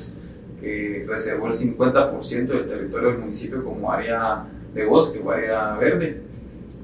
que 0.61 1.05
reservó 1.09 1.47
el 1.47 1.53
50% 1.53 2.47
del 2.47 2.67
territorio 2.67 3.09
del 3.11 3.19
municipio 3.19 3.65
como 3.65 3.91
área 3.91 4.45
de 4.73 4.85
bosque 4.85 5.21
o 5.25 5.31
área 5.31 5.75
verde. 5.77 6.21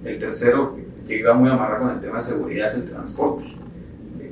El 0.04 0.18
tercero, 0.18 0.76
que 1.06 1.18
iba 1.18 1.34
muy 1.34 1.50
amarrado 1.50 1.84
con 1.84 1.94
el 1.94 2.00
tema 2.00 2.14
de 2.14 2.20
seguridad 2.20 2.66
es 2.66 2.76
el 2.76 2.90
transporte. 2.90 3.44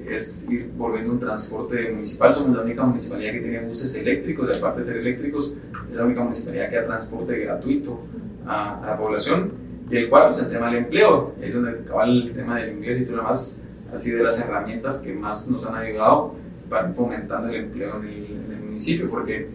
es 0.08 0.48
ir 0.50 0.70
volviendo 0.76 1.12
un 1.12 1.20
transporte 1.20 1.90
municipal. 1.92 2.34
Somos 2.34 2.56
la 2.56 2.62
única 2.62 2.82
municipalidad 2.82 3.32
que 3.32 3.40
tiene 3.40 3.60
buses 3.60 3.94
eléctricos, 3.96 4.50
y 4.52 4.58
aparte 4.58 4.78
de 4.78 4.84
ser 4.84 4.96
eléctricos, 4.98 5.56
es 5.90 5.96
la 5.96 6.04
única 6.04 6.22
municipalidad 6.22 6.70
que 6.70 6.76
da 6.76 6.86
transporte 6.86 7.38
gratuito 7.38 8.00
a, 8.46 8.82
a 8.82 8.86
la 8.86 8.98
población. 8.98 9.52
Y 9.90 9.96
el 9.98 10.08
cuarto 10.08 10.30
es 10.30 10.42
el 10.42 10.50
tema 10.50 10.66
del 10.66 10.84
empleo, 10.84 11.34
es 11.40 11.54
donde 11.54 11.70
acaba 11.70 12.04
el 12.04 12.32
tema 12.34 12.58
del 12.58 12.76
inglés 12.76 13.00
y 13.00 13.04
todo 13.04 13.16
lo 13.16 13.22
demás 13.22 13.63
sido 13.96 14.18
de 14.18 14.24
las 14.24 14.40
herramientas 14.40 14.98
que 14.98 15.12
más 15.12 15.50
nos 15.50 15.66
han 15.66 15.74
ayudado 15.74 16.34
para 16.68 16.92
fomentando 16.92 17.48
el 17.48 17.56
empleo 17.56 18.00
en 18.00 18.08
el, 18.08 18.24
en 18.24 18.52
el 18.52 18.60
municipio, 18.60 19.10
porque 19.10 19.48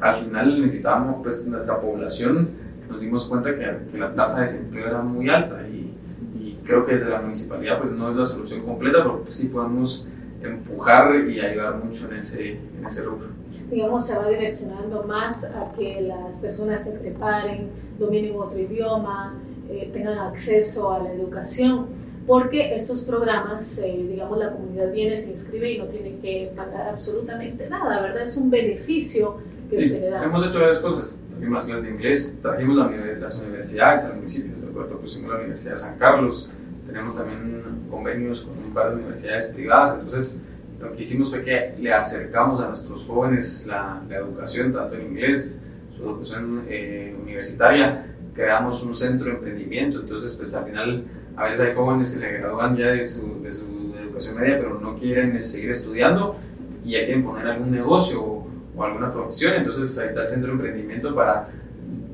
al 0.00 0.14
final 0.14 0.60
necesitábamos, 0.60 1.16
pues 1.22 1.46
nuestra 1.48 1.80
población, 1.80 2.50
nos 2.88 3.00
dimos 3.00 3.26
cuenta 3.26 3.50
que, 3.50 3.90
que 3.90 3.98
la 3.98 4.14
tasa 4.14 4.36
de 4.36 4.42
desempleo 4.42 4.86
era 4.86 5.02
muy 5.02 5.28
alta 5.28 5.66
y, 5.68 5.92
y, 6.38 6.58
creo 6.64 6.84
que 6.84 6.92
desde 6.92 7.10
la 7.10 7.20
municipalidad 7.20 7.80
pues 7.80 7.92
no 7.92 8.10
es 8.10 8.16
la 8.16 8.24
solución 8.24 8.62
completa, 8.62 8.98
pero 8.98 9.22
pues, 9.22 9.36
sí 9.36 9.48
podemos 9.48 10.08
empujar 10.42 11.14
y 11.28 11.40
ayudar 11.40 11.82
mucho 11.82 12.08
en 12.10 12.18
ese, 12.18 12.52
en 12.52 12.86
ese 12.86 13.02
rubro. 13.02 13.28
Digamos, 13.70 14.06
se 14.06 14.16
va 14.16 14.28
direccionando 14.28 15.02
más 15.04 15.44
a 15.44 15.72
que 15.76 16.00
las 16.02 16.40
personas 16.40 16.84
se 16.84 16.92
preparen, 16.92 17.70
dominen 17.98 18.36
otro 18.36 18.58
idioma, 18.58 19.34
eh, 19.68 19.90
tengan 19.92 20.18
acceso 20.18 20.92
a 20.92 21.02
la 21.02 21.12
educación, 21.12 21.86
porque 22.26 22.74
estos 22.74 23.02
programas, 23.04 23.78
eh, 23.78 24.06
digamos, 24.10 24.38
la 24.38 24.52
comunidad 24.52 24.92
viene, 24.92 25.16
se 25.16 25.30
inscribe 25.30 25.72
y 25.72 25.78
no 25.78 25.84
tiene 25.86 26.18
que 26.20 26.52
pagar 26.56 26.88
absolutamente 26.88 27.68
nada, 27.68 28.02
¿verdad? 28.02 28.22
Es 28.22 28.36
un 28.36 28.50
beneficio 28.50 29.38
que 29.70 29.82
Sí, 29.82 29.88
se 29.90 30.00
le 30.00 30.10
da. 30.10 30.24
hemos 30.24 30.46
hecho 30.46 30.58
varias 30.58 30.80
cosas. 30.80 31.22
Trajimos 31.30 31.64
clases 31.64 31.82
de 31.84 31.90
inglés, 31.90 32.38
trajimos 32.42 32.76
la 32.76 32.90
las 33.20 33.38
universidades 33.40 34.04
al 34.06 34.16
municipio. 34.16 34.56
De 34.60 34.66
acuerdo, 34.68 34.98
pusimos 34.98 35.30
la 35.30 35.36
Universidad 35.38 35.72
de 35.72 35.78
San 35.78 35.98
Carlos. 35.98 36.50
Tenemos 36.86 37.16
también 37.16 37.62
convenios 37.90 38.42
con 38.42 38.56
un 38.58 38.72
par 38.72 38.90
de 38.90 38.96
universidades 38.96 39.52
privadas. 39.54 39.96
Entonces, 39.96 40.44
lo 40.80 40.92
que 40.94 41.00
hicimos 41.02 41.30
fue 41.30 41.42
que 41.44 41.74
le 41.78 41.92
acercamos 41.92 42.60
a 42.60 42.68
nuestros 42.68 43.04
jóvenes 43.04 43.66
la, 43.66 44.02
la 44.08 44.16
educación, 44.16 44.72
tanto 44.72 44.94
en 44.96 45.06
inglés, 45.08 45.66
su 45.96 46.02
educación 46.04 46.64
eh, 46.68 47.14
universitaria. 47.20 48.14
Creamos 48.34 48.82
un 48.82 48.94
centro 48.94 49.26
de 49.26 49.32
emprendimiento. 49.36 50.00
Entonces, 50.00 50.34
pues 50.34 50.54
al 50.54 50.64
final, 50.66 51.04
a 51.36 51.44
veces 51.44 51.60
hay 51.60 51.74
jóvenes 51.74 52.10
que 52.10 52.18
se 52.18 52.32
gradúan 52.38 52.76
ya 52.76 52.88
de 52.88 53.02
su, 53.02 53.42
de 53.42 53.50
su 53.50 53.64
educación 54.00 54.40
media, 54.40 54.58
pero 54.58 54.80
no 54.80 54.98
quieren 54.98 55.40
seguir 55.42 55.70
estudiando 55.70 56.36
y 56.84 56.92
ya 56.92 57.04
quieren 57.04 57.24
poner 57.24 57.46
algún 57.46 57.70
negocio 57.70 58.22
o, 58.22 58.46
o 58.74 58.84
alguna 58.84 59.12
profesión. 59.12 59.54
Entonces 59.54 59.98
ahí 59.98 60.06
está 60.06 60.22
el 60.22 60.26
centro 60.26 60.48
de 60.48 60.54
emprendimiento 60.54 61.14
para 61.14 61.48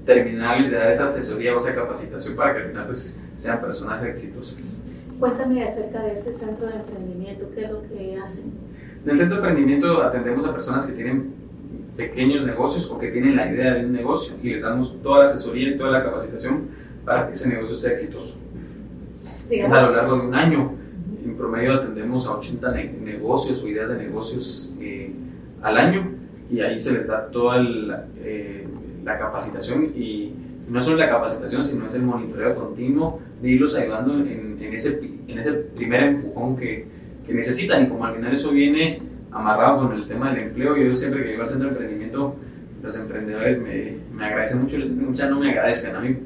terminarles 0.04 0.70
de 0.70 0.78
dar 0.78 0.88
esa 0.88 1.04
asesoría 1.04 1.54
o 1.54 1.56
esa 1.56 1.74
capacitación 1.74 2.34
para 2.34 2.54
que 2.54 2.62
al 2.62 2.68
final 2.68 2.86
pues, 2.86 3.22
sean 3.36 3.60
personas 3.60 4.04
exitosas. 4.04 4.80
Cuéntame 5.20 5.64
acerca 5.64 6.02
de 6.02 6.14
ese 6.14 6.32
centro 6.32 6.66
de 6.66 6.74
emprendimiento, 6.74 7.48
qué 7.54 7.64
es 7.64 7.70
lo 7.70 7.82
que 7.82 8.18
hacen. 8.22 8.52
En 9.04 9.10
el 9.10 9.16
centro 9.16 9.40
de 9.40 9.48
emprendimiento 9.48 10.02
atendemos 10.02 10.46
a 10.46 10.52
personas 10.52 10.86
que 10.86 10.94
tienen 10.94 11.32
pequeños 11.96 12.44
negocios 12.44 12.90
o 12.90 12.98
que 12.98 13.08
tienen 13.10 13.36
la 13.36 13.52
idea 13.52 13.74
de 13.74 13.86
un 13.86 13.92
negocio 13.92 14.34
y 14.42 14.50
les 14.50 14.62
damos 14.62 15.00
toda 15.00 15.18
la 15.18 15.24
asesoría 15.24 15.70
y 15.70 15.76
toda 15.76 15.90
la 15.90 16.02
capacitación 16.02 16.68
para 17.04 17.26
que 17.26 17.34
ese 17.34 17.48
negocio 17.48 17.76
sea 17.76 17.92
exitoso. 17.92 18.38
Digamos, 19.52 19.72
Es 19.72 19.78
a 19.78 19.86
lo 19.90 19.96
largo 19.96 20.16
de 20.16 20.26
un 20.28 20.34
año. 20.34 20.72
En 21.24 21.36
promedio 21.36 21.74
atendemos 21.74 22.26
a 22.26 22.32
80 22.36 22.72
ne- 22.74 22.92
negocios 23.04 23.62
o 23.62 23.68
ideas 23.68 23.90
de 23.90 23.96
negocios 23.98 24.74
eh, 24.80 25.12
al 25.62 25.76
año 25.78 26.08
y 26.50 26.60
ahí 26.60 26.76
se 26.78 26.92
les 26.94 27.06
da 27.06 27.26
toda 27.30 27.62
la, 27.62 28.06
eh, 28.18 28.66
la 29.04 29.18
capacitación 29.18 29.92
y 29.96 30.32
no 30.68 30.82
solo 30.82 30.96
la 30.96 31.08
capacitación, 31.08 31.64
sino 31.64 31.86
es 31.86 31.94
el 31.94 32.02
monitoreo 32.02 32.54
continuo 32.54 33.20
de 33.40 33.50
irlos 33.50 33.76
ayudando 33.76 34.14
en, 34.14 34.56
en 34.60 34.72
ese, 34.74 35.00
en 35.28 35.38
ese 35.38 35.52
primer 35.52 36.02
empujón 36.04 36.56
que, 36.56 36.86
que 37.26 37.34
necesitan 37.34 37.84
y 37.84 37.88
como 37.88 38.04
al 38.06 38.14
final 38.16 38.32
eso 38.32 38.50
viene 38.52 39.00
amarrado 39.30 39.86
con 39.88 39.96
el 39.96 40.06
tema 40.06 40.30
del 40.32 40.44
empleo, 40.48 40.76
yo 40.76 40.92
siempre 40.94 41.22
que 41.22 41.30
llego 41.30 41.42
al 41.42 41.48
centro 41.48 41.68
de 41.68 41.74
emprendimiento, 41.74 42.36
los 42.82 42.98
emprendedores 42.98 43.60
me, 43.60 43.96
me 44.14 44.24
agradecen 44.26 44.62
mucho, 44.62 44.76
muchas 44.78 45.30
no 45.30 45.40
me 45.40 45.50
agradezcan, 45.50 45.96
a 45.96 46.00
mí 46.00 46.16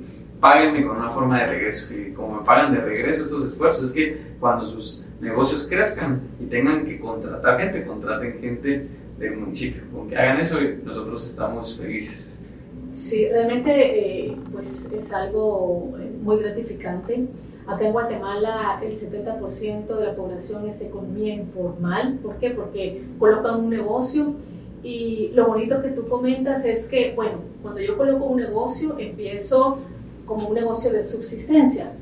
páguenme 0.40 0.86
con 0.86 0.96
una 0.98 1.10
forma 1.10 1.40
de 1.40 1.46
regreso. 1.46 1.94
Y 1.94 2.12
como 2.12 2.40
me 2.40 2.44
pagan 2.44 2.72
de 2.72 2.80
regreso 2.80 3.22
estos 3.22 3.44
esfuerzos, 3.44 3.84
es 3.84 3.92
que 3.92 4.36
cuando 4.40 4.64
sus 4.64 5.06
negocios 5.20 5.66
crezcan 5.68 6.20
y 6.40 6.46
tengan 6.46 6.84
que 6.84 6.98
contratar 6.98 7.58
gente, 7.60 7.84
contraten 7.84 8.38
gente 8.38 8.88
del 9.18 9.36
municipio. 9.36 9.82
Con 9.92 10.08
que 10.08 10.16
hagan 10.16 10.40
eso, 10.40 10.58
nosotros 10.84 11.24
estamos 11.24 11.78
felices. 11.78 12.44
Sí, 12.90 13.28
realmente 13.28 14.28
eh, 14.28 14.36
pues 14.52 14.90
es 14.92 15.12
algo 15.12 15.94
eh, 15.98 16.10
muy 16.22 16.38
gratificante. 16.38 17.26
Acá 17.66 17.86
en 17.86 17.92
Guatemala 17.92 18.80
el 18.82 18.92
70% 18.92 19.86
de 19.86 20.06
la 20.06 20.14
población 20.14 20.68
es 20.68 20.78
de 20.78 20.86
economía 20.86 21.34
informal. 21.34 22.18
¿Por 22.22 22.36
qué? 22.36 22.50
Porque 22.50 23.02
colocan 23.18 23.60
un 23.60 23.70
negocio 23.70 24.34
y 24.82 25.32
lo 25.34 25.48
bonito 25.48 25.82
que 25.82 25.88
tú 25.88 26.06
comentas 26.06 26.64
es 26.64 26.86
que, 26.86 27.12
bueno, 27.14 27.38
cuando 27.60 27.80
yo 27.80 27.96
coloco 27.96 28.24
un 28.26 28.40
negocio 28.40 28.96
empiezo 28.98 29.80
como 30.26 30.48
un 30.48 30.54
negocio 30.54 30.92
de 30.92 31.02
subsistencia. 31.02 31.92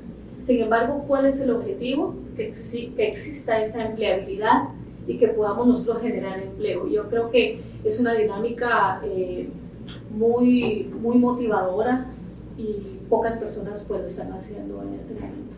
Sin 0.40 0.60
embargo, 0.60 1.04
¿cuál 1.06 1.26
es 1.26 1.40
el 1.40 1.50
objetivo? 1.52 2.14
Que, 2.36 2.50
exi- 2.50 2.94
que 2.94 3.08
exista 3.08 3.60
esa 3.62 3.84
empleabilidad 3.86 4.64
y 5.06 5.18
que 5.18 5.28
podamos 5.28 5.66
nosotros 5.66 6.02
generar 6.02 6.40
empleo. 6.42 6.88
Yo 6.88 7.08
creo 7.08 7.30
que 7.30 7.60
es 7.84 8.00
una 8.00 8.14
dinámica 8.14 9.00
eh, 9.04 9.48
muy, 10.10 10.90
muy 11.00 11.18
motivadora 11.18 12.06
y 12.56 12.98
pocas 13.08 13.38
personas 13.38 13.84
pues 13.86 14.00
lo 14.00 14.06
están 14.08 14.32
haciendo 14.32 14.82
en 14.82 14.94
este 14.94 15.14
momento. 15.14 15.54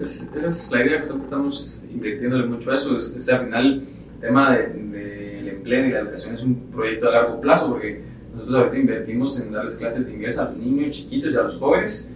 Esa 0.00 0.36
es 0.36 0.70
la 0.70 0.84
idea 0.86 1.02
que 1.02 1.08
estamos 1.08 1.84
invirtiéndole 1.92 2.46
mucho 2.46 2.70
a 2.70 2.76
eso. 2.76 2.96
Es, 2.96 3.16
es 3.16 3.28
al 3.28 3.44
final 3.46 3.66
el 4.14 4.20
tema 4.20 4.56
del 4.56 4.92
de, 4.92 4.98
de 5.42 5.50
empleo 5.50 5.86
y 5.86 5.90
la 5.90 6.00
educación 6.00 6.34
es 6.34 6.42
un 6.42 6.54
proyecto 6.72 7.08
a 7.08 7.12
largo 7.12 7.40
plazo 7.40 7.70
porque 7.70 8.02
nosotros 8.38 8.56
ahorita 8.56 8.78
invertimos 8.78 9.40
en 9.40 9.52
darles 9.52 9.76
clases 9.76 10.06
de 10.06 10.12
inglés 10.12 10.38
a 10.38 10.44
los 10.44 10.56
niños 10.56 10.96
chiquitos 10.96 11.34
y 11.34 11.36
a 11.36 11.42
los 11.42 11.58
jóvenes, 11.58 12.14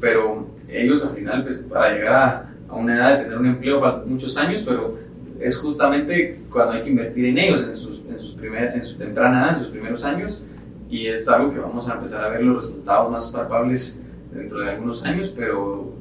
pero 0.00 0.48
ellos 0.68 1.04
al 1.06 1.14
final, 1.14 1.44
pues 1.44 1.62
para 1.62 1.94
llegar 1.94 2.12
a, 2.12 2.54
a 2.68 2.74
una 2.74 2.96
edad 2.96 3.18
de 3.18 3.24
tener 3.24 3.38
un 3.38 3.46
empleo 3.46 3.80
faltan 3.80 4.10
muchos 4.10 4.36
años, 4.36 4.64
pero 4.66 4.98
es 5.38 5.56
justamente 5.58 6.40
cuando 6.50 6.72
hay 6.72 6.82
que 6.82 6.90
invertir 6.90 7.26
en 7.26 7.38
ellos, 7.38 7.68
en, 7.68 7.76
sus, 7.76 8.04
en, 8.06 8.18
sus 8.18 8.34
primer, 8.34 8.74
en 8.74 8.82
su 8.82 8.98
temprana 8.98 9.44
edad, 9.44 9.56
en 9.56 9.62
sus 9.62 9.68
primeros 9.68 10.04
años, 10.04 10.44
y 10.90 11.06
es 11.06 11.28
algo 11.28 11.52
que 11.52 11.60
vamos 11.60 11.88
a 11.88 11.94
empezar 11.94 12.24
a 12.24 12.28
ver 12.30 12.42
los 12.42 12.64
resultados 12.64 13.12
más 13.12 13.30
palpables 13.30 14.02
dentro 14.32 14.58
de 14.58 14.70
algunos 14.70 15.04
años, 15.04 15.32
pero 15.36 15.92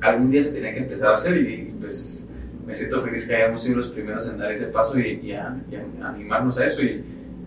algún 0.00 0.30
día 0.30 0.40
se 0.40 0.52
tenía 0.52 0.72
que 0.72 0.80
empezar 0.80 1.10
a 1.10 1.14
hacer 1.14 1.36
y 1.36 1.74
pues 1.80 2.30
me 2.64 2.72
siento 2.72 3.00
feliz 3.00 3.26
que 3.26 3.34
hayamos 3.34 3.64
sido 3.64 3.78
los 3.78 3.88
primeros 3.88 4.30
en 4.30 4.38
dar 4.38 4.52
ese 4.52 4.66
paso 4.66 5.00
y, 5.00 5.20
y, 5.20 5.32
a, 5.32 5.56
y 5.68 5.74
a 5.74 6.08
animarnos 6.08 6.58
a 6.58 6.64
eso 6.64 6.82
y 6.82 7.02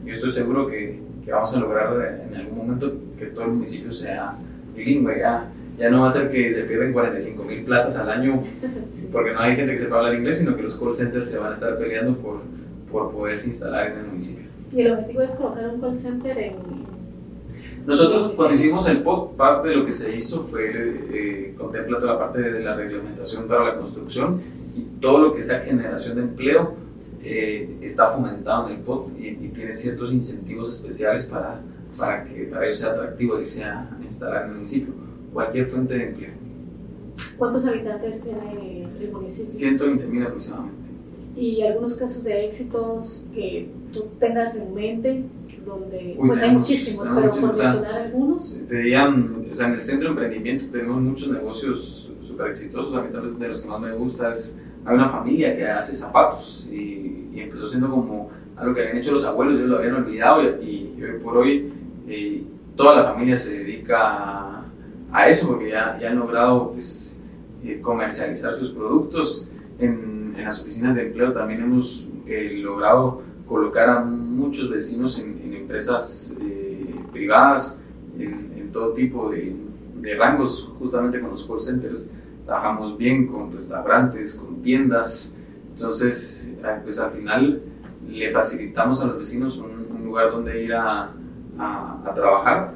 yo 0.05 0.11
estoy 0.11 0.31
seguro 0.31 0.67
que, 0.67 0.99
que, 1.23 1.31
vamos 1.31 1.55
a 1.55 1.59
lograr 1.59 2.25
en 2.29 2.35
algún 2.35 2.57
momento 2.57 2.93
que 3.17 3.27
todo 3.27 3.45
el 3.45 3.51
municipio 3.51 3.93
sea 3.93 4.35
bilingüe. 4.75 5.19
Ya, 5.19 5.49
ya 5.77 5.89
no 5.89 6.01
va 6.01 6.07
a 6.07 6.09
ser 6.09 6.31
que 6.31 6.51
se 6.51 6.63
pierden 6.63 6.93
45 6.93 7.43
mil 7.43 7.63
plazas 7.63 7.95
al 7.97 8.09
año 8.09 8.43
sí. 8.89 9.09
porque 9.11 9.33
no 9.33 9.39
hay 9.39 9.55
gente 9.55 9.71
que 9.71 9.77
sepa 9.77 9.97
hablar 9.97 10.15
inglés, 10.15 10.37
sino 10.37 10.55
que 10.55 10.63
los 10.63 10.75
call 10.77 10.93
centers 10.93 11.29
se 11.29 11.39
van 11.39 11.51
a 11.51 11.53
estar 11.53 11.77
peleando 11.77 12.15
por, 12.17 12.41
por 12.91 13.11
poderse 13.11 13.47
instalar 13.47 13.91
en 13.91 13.99
el 13.99 14.05
municipio. 14.05 14.47
¿Y 14.71 14.81
el 14.81 14.93
objetivo 14.93 15.21
es 15.21 15.31
colocar 15.31 15.67
un 15.67 15.81
call 15.81 15.95
center 15.95 16.37
en, 16.37 16.55
nosotros 17.85 18.31
cuando 18.37 18.53
hicimos 18.53 18.87
el 18.87 19.01
POT, 19.01 19.35
parte 19.35 19.69
de 19.69 19.75
lo 19.75 19.85
que 19.85 19.91
se 19.91 20.15
hizo 20.15 20.43
fue 20.43 20.71
eh, 20.73 21.55
contempla 21.57 21.99
toda 21.99 22.13
la 22.13 22.19
parte 22.19 22.41
de 22.41 22.61
la 22.61 22.75
reglamentación 22.75 23.45
para 23.47 23.65
la 23.65 23.75
construcción 23.75 24.41
y 24.75 25.01
todo 25.01 25.19
lo 25.19 25.33
que 25.33 25.39
es 25.39 25.47
la 25.47 25.59
generación 25.59 26.15
de 26.15 26.21
empleo 26.21 26.75
eh, 27.23 27.77
está 27.81 28.11
fomentado 28.11 28.67
en 28.67 28.75
el 28.75 28.81
POT 28.81 29.19
y, 29.19 29.27
y, 29.27 29.51
tiene 29.53 29.73
ciertos 29.73 30.11
incentivos 30.11 30.69
especiales 30.69 31.25
para, 31.25 31.61
para 31.97 32.25
que 32.25 32.43
para 32.45 32.65
ellos 32.65 32.79
sea 32.79 32.91
atractivo 32.91 33.39
irse 33.39 33.63
a, 33.63 33.89
instalar 34.03 34.43
en 34.43 34.49
el 34.49 34.55
municipio. 34.57 34.93
Cualquier 35.31 35.67
fuente 35.67 35.93
de 35.93 36.09
empleo. 36.09 36.31
¿Cuántos 37.37 37.65
habitantes 37.67 38.23
tiene 38.23 38.87
el 38.99 39.11
municipio? 39.11 39.51
120 39.51 40.05
mil 40.05 40.23
aproximadamente. 40.23 40.83
¿Y 41.35 41.61
algunos 41.63 41.95
casos 41.95 42.23
de 42.23 42.45
éxitos 42.45 43.25
que 43.33 43.69
tú 43.91 44.07
tengas 44.19 44.55
en 44.55 44.73
mente? 44.73 45.23
donde 45.65 46.15
Uy, 46.17 46.27
pues 46.27 46.41
hay 46.41 46.51
muchísimos, 46.51 47.07
pero 47.13 47.31
por 47.31 47.57
mencionar 47.57 47.93
algunos. 47.93 48.67
Dirían, 48.69 49.47
o 49.51 49.55
sea, 49.55 49.67
en 49.67 49.73
el 49.73 49.81
centro 49.81 50.09
de 50.09 50.11
emprendimiento 50.11 50.65
tenemos 50.71 51.01
muchos 51.01 51.31
negocios 51.31 52.11
súper 52.21 52.51
exitosos, 52.51 52.93
a 52.95 53.01
mí 53.01 53.09
tal 53.11 53.21
vez 53.21 53.39
de 53.39 53.47
los 53.47 53.61
que 53.61 53.67
más 53.69 53.81
me 53.81 53.93
gusta 53.93 54.31
es, 54.31 54.59
hay 54.85 54.95
una 54.95 55.09
familia 55.09 55.55
que 55.55 55.67
hace 55.67 55.95
zapatos 55.95 56.67
y, 56.71 57.29
y, 57.33 57.39
empezó 57.39 57.67
siendo 57.67 57.89
como 57.89 58.31
algo 58.57 58.73
que 58.73 58.81
habían 58.81 58.97
hecho 58.97 59.11
los 59.11 59.25
abuelos, 59.25 59.57
ellos 59.57 59.69
lo 59.69 59.77
habían 59.77 59.95
olvidado 59.95 60.43
y, 60.61 60.93
y 60.97 61.03
hoy 61.03 61.19
por 61.23 61.37
hoy 61.37 61.71
eh, 62.07 62.43
toda 62.75 62.95
la 62.95 63.05
familia 63.05 63.35
se 63.35 63.59
dedica 63.59 64.63
a, 65.11 65.29
eso 65.29 65.47
porque 65.47 65.69
ya, 65.69 65.97
ya, 65.99 66.09
han 66.09 66.19
logrado 66.19 66.71
pues, 66.71 67.21
eh, 67.63 67.79
comercializar 67.81 68.53
sus 68.53 68.71
productos. 68.71 69.51
En, 69.79 70.33
en, 70.37 70.43
las 70.43 70.61
oficinas 70.61 70.95
de 70.95 71.07
empleo 71.07 71.31
también 71.31 71.61
hemos 71.63 72.09
eh, 72.27 72.59
logrado 72.61 73.21
colocar 73.47 73.89
a 73.89 73.99
muchos 74.03 74.69
vecinos 74.69 75.19
en, 75.19 75.41
empresas 75.53 76.37
privadas, 77.11 77.83
en, 78.19 78.53
en, 78.57 78.71
todo 78.71 78.93
tipo 78.93 79.31
de, 79.31 79.55
de, 80.01 80.15
rangos, 80.15 80.71
justamente 80.77 81.19
con 81.19 81.31
los 81.31 81.47
call 81.47 81.59
centers. 81.59 82.11
Trabajamos 82.45 82.97
bien 82.97 83.27
con 83.27 83.51
restaurantes, 83.51 84.35
con 84.35 84.61
tiendas, 84.61 85.37
Entonces, 85.73 86.53
pues 86.83 86.99
al 86.99 87.11
final 87.11 87.61
le 88.07 88.31
facilitamos 88.31 89.01
a 89.01 89.07
los 89.07 89.17
vecinos 89.17 89.57
un, 89.57 89.83
lugar 90.03 90.31
donde 90.31 90.63
ir 90.63 90.73
a, 90.73 91.11
a, 91.57 92.11
trabajar. 92.13 92.73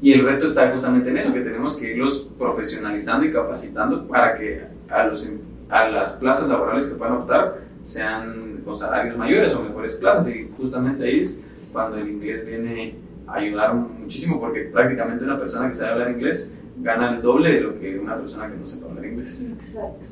Y 0.00 0.12
el 0.12 0.24
reto 0.24 0.44
está 0.44 0.70
justamente 0.70 1.10
en 1.10 1.16
eso, 1.16 1.32
que 1.32 1.40
tenemos 1.40 1.80
que 1.80 1.92
irlos 1.92 2.30
profesionalizando 2.38 3.24
y 3.26 3.32
capacitando 3.32 4.06
para 4.06 4.36
que 4.36 4.62
a, 4.88 5.06
los, 5.06 5.32
a 5.68 5.88
las 5.88 6.12
plazas 6.12 6.48
laborales 6.48 6.86
que 6.86 6.94
puedan 6.96 7.14
optar 7.14 7.62
sean 7.82 8.60
con 8.64 8.76
salarios 8.76 9.16
mayores 9.16 9.54
o 9.54 9.64
mejores 9.64 9.96
plazas. 9.96 10.28
Y 10.28 10.50
justamente 10.56 11.04
ahí 11.04 11.20
es 11.20 11.42
cuando 11.72 11.96
el 11.96 12.08
inglés 12.08 12.46
viene 12.46 12.94
a 13.26 13.36
ayudar 13.36 13.74
muchísimo 13.74 14.38
porque 14.38 14.70
prácticamente 14.72 15.24
una 15.24 15.38
persona 15.38 15.68
que 15.68 15.74
sabe 15.74 15.92
hablar 15.92 16.10
inglés 16.10 16.56
gana 16.86 17.16
el 17.16 17.20
doble 17.20 17.52
de 17.52 17.60
lo 17.62 17.80
que 17.80 17.98
una 17.98 18.16
persona 18.16 18.48
que 18.48 18.56
no 18.56 18.66
sepa 18.66 18.88
hablar 18.88 19.04
inglés. 19.04 19.50
Exacto. 19.52 20.06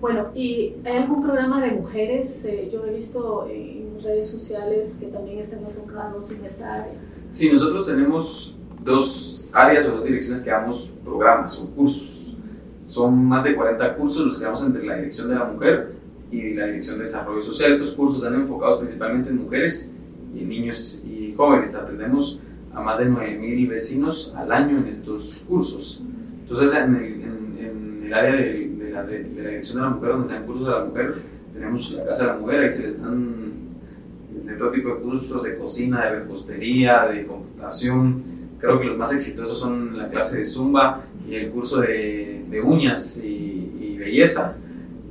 Bueno, 0.00 0.28
¿y 0.34 0.76
hay 0.84 0.98
algún 0.98 1.22
programa 1.22 1.60
de 1.60 1.72
mujeres? 1.72 2.44
Eh, 2.44 2.70
yo 2.72 2.86
he 2.86 2.94
visto 2.94 3.48
en 3.50 4.00
redes 4.00 4.30
sociales 4.30 4.98
que 5.00 5.08
también 5.08 5.40
están 5.40 5.64
enfocados 5.64 6.30
en 6.30 6.44
esa 6.44 6.74
área. 6.74 6.94
Sí, 7.32 7.50
nosotros 7.50 7.86
tenemos 7.86 8.56
dos 8.84 9.50
áreas 9.52 9.88
o 9.88 9.96
dos 9.96 10.04
direcciones 10.04 10.44
que 10.44 10.50
damos 10.50 10.96
programas 11.04 11.60
o 11.60 11.68
cursos. 11.70 12.36
Son 12.84 13.24
más 13.24 13.42
de 13.42 13.56
40 13.56 13.96
cursos 13.96 14.26
los 14.26 14.38
que 14.38 14.44
damos 14.44 14.64
entre 14.64 14.84
la 14.84 14.96
Dirección 14.96 15.28
de 15.28 15.34
la 15.34 15.44
Mujer 15.44 15.92
y 16.30 16.54
la 16.54 16.66
Dirección 16.66 16.98
de 16.98 17.04
Desarrollo 17.04 17.42
Social. 17.42 17.72
Estos 17.72 17.92
cursos 17.92 18.22
están 18.22 18.40
enfocados 18.40 18.78
principalmente 18.78 19.30
en 19.30 19.42
mujeres 19.42 19.96
y 20.34 20.44
niños 20.44 21.02
y 21.04 21.34
jóvenes. 21.36 21.74
Atendemos 21.74 22.40
a 22.74 22.80
más 22.80 22.98
de 22.98 23.08
9.000 23.08 23.68
vecinos 23.68 24.34
al 24.36 24.50
año 24.52 24.78
en 24.78 24.86
estos 24.86 25.44
cursos. 25.48 26.04
Entonces, 26.42 26.74
en 26.74 26.96
el, 26.96 27.04
en, 27.04 28.02
el 28.06 28.14
área 28.14 28.36
de, 28.36 28.68
de, 28.68 28.90
la, 28.90 29.02
de, 29.04 29.22
la, 29.22 29.48
Dirección 29.48 29.76
de 29.78 29.82
la 29.82 29.90
Mujer, 29.90 30.10
donde 30.10 30.28
se 30.28 30.34
dan 30.34 30.46
cursos 30.46 30.66
de 30.66 30.72
la 30.72 30.84
mujer, 30.84 31.14
tenemos 31.52 31.92
la 31.92 32.04
Casa 32.04 32.22
de 32.22 32.32
la 32.32 32.38
Mujer, 32.38 32.60
ahí 32.60 32.70
se 32.70 32.86
les 32.86 33.00
dan 33.00 33.42
de 34.44 34.54
todo 34.54 34.70
tipo 34.70 34.88
de 34.88 35.00
cursos 35.00 35.42
de 35.42 35.56
cocina, 35.56 36.04
de 36.04 36.20
repostería, 36.20 37.06
de 37.06 37.26
computación. 37.26 38.22
Creo 38.58 38.80
que 38.80 38.86
los 38.86 38.96
más 38.96 39.12
exitosos 39.12 39.58
son 39.58 39.96
la 39.96 40.08
clase 40.08 40.38
de 40.38 40.44
Zumba 40.44 41.04
y 41.28 41.34
el 41.34 41.50
curso 41.50 41.80
de, 41.80 42.44
de 42.48 42.60
uñas 42.60 43.22
y, 43.24 43.76
y 43.80 43.96
belleza. 43.98 44.56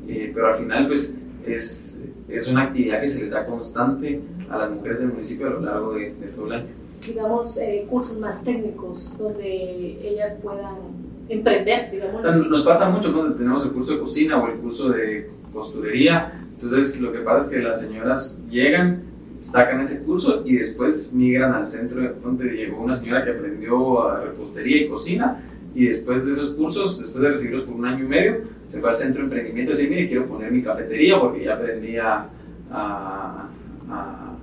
Eh, 0.08 0.32
pero 0.34 0.48
al 0.48 0.56
final, 0.56 0.88
pues, 0.88 1.22
es, 1.46 2.06
es 2.28 2.48
una 2.48 2.64
actividad 2.64 3.02
que 3.02 3.08
se 3.08 3.24
les 3.24 3.32
da 3.32 3.46
constante 3.46 4.22
a 4.50 4.58
las 4.58 4.72
mujeres 4.72 5.00
del 5.00 5.10
municipio 5.10 5.48
a 5.48 5.50
lo 5.52 5.62
largo 5.62 5.94
de, 5.94 6.12
todo 6.36 6.48
el 6.48 6.54
año. 6.54 6.68
Digamos, 7.06 7.58
eh, 7.58 7.86
cursos 7.90 8.20
más 8.20 8.44
técnicos 8.44 9.18
donde 9.18 10.00
ellas 10.08 10.40
puedan 10.44 10.76
emprender, 11.30 11.92
digamos. 11.92 12.50
Nos 12.50 12.64
pasa 12.64 12.90
mucho 12.90 13.14
cuando 13.14 13.36
tenemos 13.36 13.66
el 13.66 13.72
curso 13.72 13.94
de 13.94 14.00
cocina 14.00 14.42
o 14.42 14.48
el 14.48 14.60
curso 14.60 14.90
de 14.90 15.30
costurería. 15.52 16.34
Entonces, 16.62 17.02
lo 17.02 17.12
que 17.12 17.20
pasa 17.20 17.48
es 17.48 17.54
que 17.54 17.60
las 17.60 17.82
señoras 17.82 18.46
llegan, 18.50 19.04
sacan 19.36 19.82
ese 19.82 20.04
curso 20.04 20.44
y 20.46 20.58
después 20.58 21.14
migran 21.14 21.54
al 21.54 21.66
centro 21.66 22.14
donde 22.24 22.46
llegó 22.52 22.82
una 22.82 22.96
señora 22.96 23.26
que 23.26 23.32
aprendió 23.32 24.08
a 24.08 24.22
repostería 24.22 24.86
y 24.86 24.88
cocina 24.88 25.42
y 25.74 25.86
después 25.86 26.26
de 26.26 26.32
esos 26.32 26.52
cursos, 26.52 27.00
después 27.00 27.22
de 27.22 27.30
recibirlos 27.30 27.64
por 27.64 27.76
un 27.76 27.86
año 27.86 28.04
y 28.04 28.08
medio, 28.08 28.42
se 28.68 28.80
fue 28.80 28.90
al 28.90 28.96
centro 28.96 29.20
de 29.20 29.26
emprendimiento 29.26 29.72
y 29.72 29.76
decir, 29.76 29.90
mire, 29.90 30.08
quiero 30.08 30.28
poner 30.28 30.52
mi 30.52 30.62
cafetería 30.62 31.20
porque 31.20 31.46
ya 31.46 31.56
aprendí 31.56 31.98
a, 31.98 32.28
a, 32.70 33.50
a, 33.90 34.38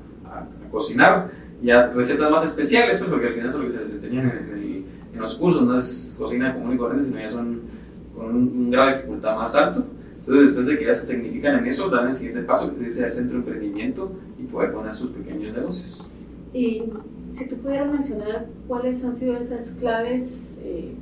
cocinar, 0.71 1.31
ya 1.63 1.89
recetas 1.89 2.31
más 2.31 2.45
especiales, 2.45 2.99
pues 2.99 3.11
porque 3.11 3.27
al 3.27 3.35
final 3.35 3.49
es 3.49 3.55
lo 3.55 3.65
que 3.65 3.73
se 3.73 3.81
les 3.81 3.93
enseña 3.93 4.23
en, 4.23 4.85
en, 5.13 5.21
los 5.21 5.35
cursos, 5.37 5.63
no 5.63 5.75
es 5.75 6.15
cocina 6.17 6.55
común 6.55 6.75
y 6.75 6.79
corriente, 6.79 7.07
sino 7.07 7.19
ya 7.19 7.29
son 7.29 7.63
con 8.15 8.35
un, 8.35 8.71
grado 8.71 8.91
de 8.91 8.97
dificultad 8.97 9.37
más 9.37 9.55
alto. 9.57 9.85
Entonces, 10.21 10.51
después 10.51 10.67
de 10.67 10.79
que 10.79 10.85
ya 10.85 10.93
se 10.93 11.07
tecnifican 11.07 11.59
en 11.59 11.67
eso, 11.67 11.89
dan 11.89 12.09
el 12.09 12.15
siguiente 12.15 12.43
paso, 12.43 12.77
que 12.77 12.87
es 12.87 13.03
al 13.03 13.13
centro 13.13 13.33
de 13.33 13.39
emprendimiento 13.39 14.13
y 14.39 14.45
poder 14.45 14.73
poner 14.73 14.95
sus 14.95 15.11
pequeños 15.11 15.55
negocios. 15.55 16.13
Y 16.53 16.85
si 17.31 17.49
tú 17.49 17.57
pudieras 17.57 17.91
mencionar 17.91 18.47
cuáles 18.69 19.05
han 19.05 19.15
sido 19.15 19.37
esas 19.37 19.73
claves 19.81 20.63
eh, 20.65 20.95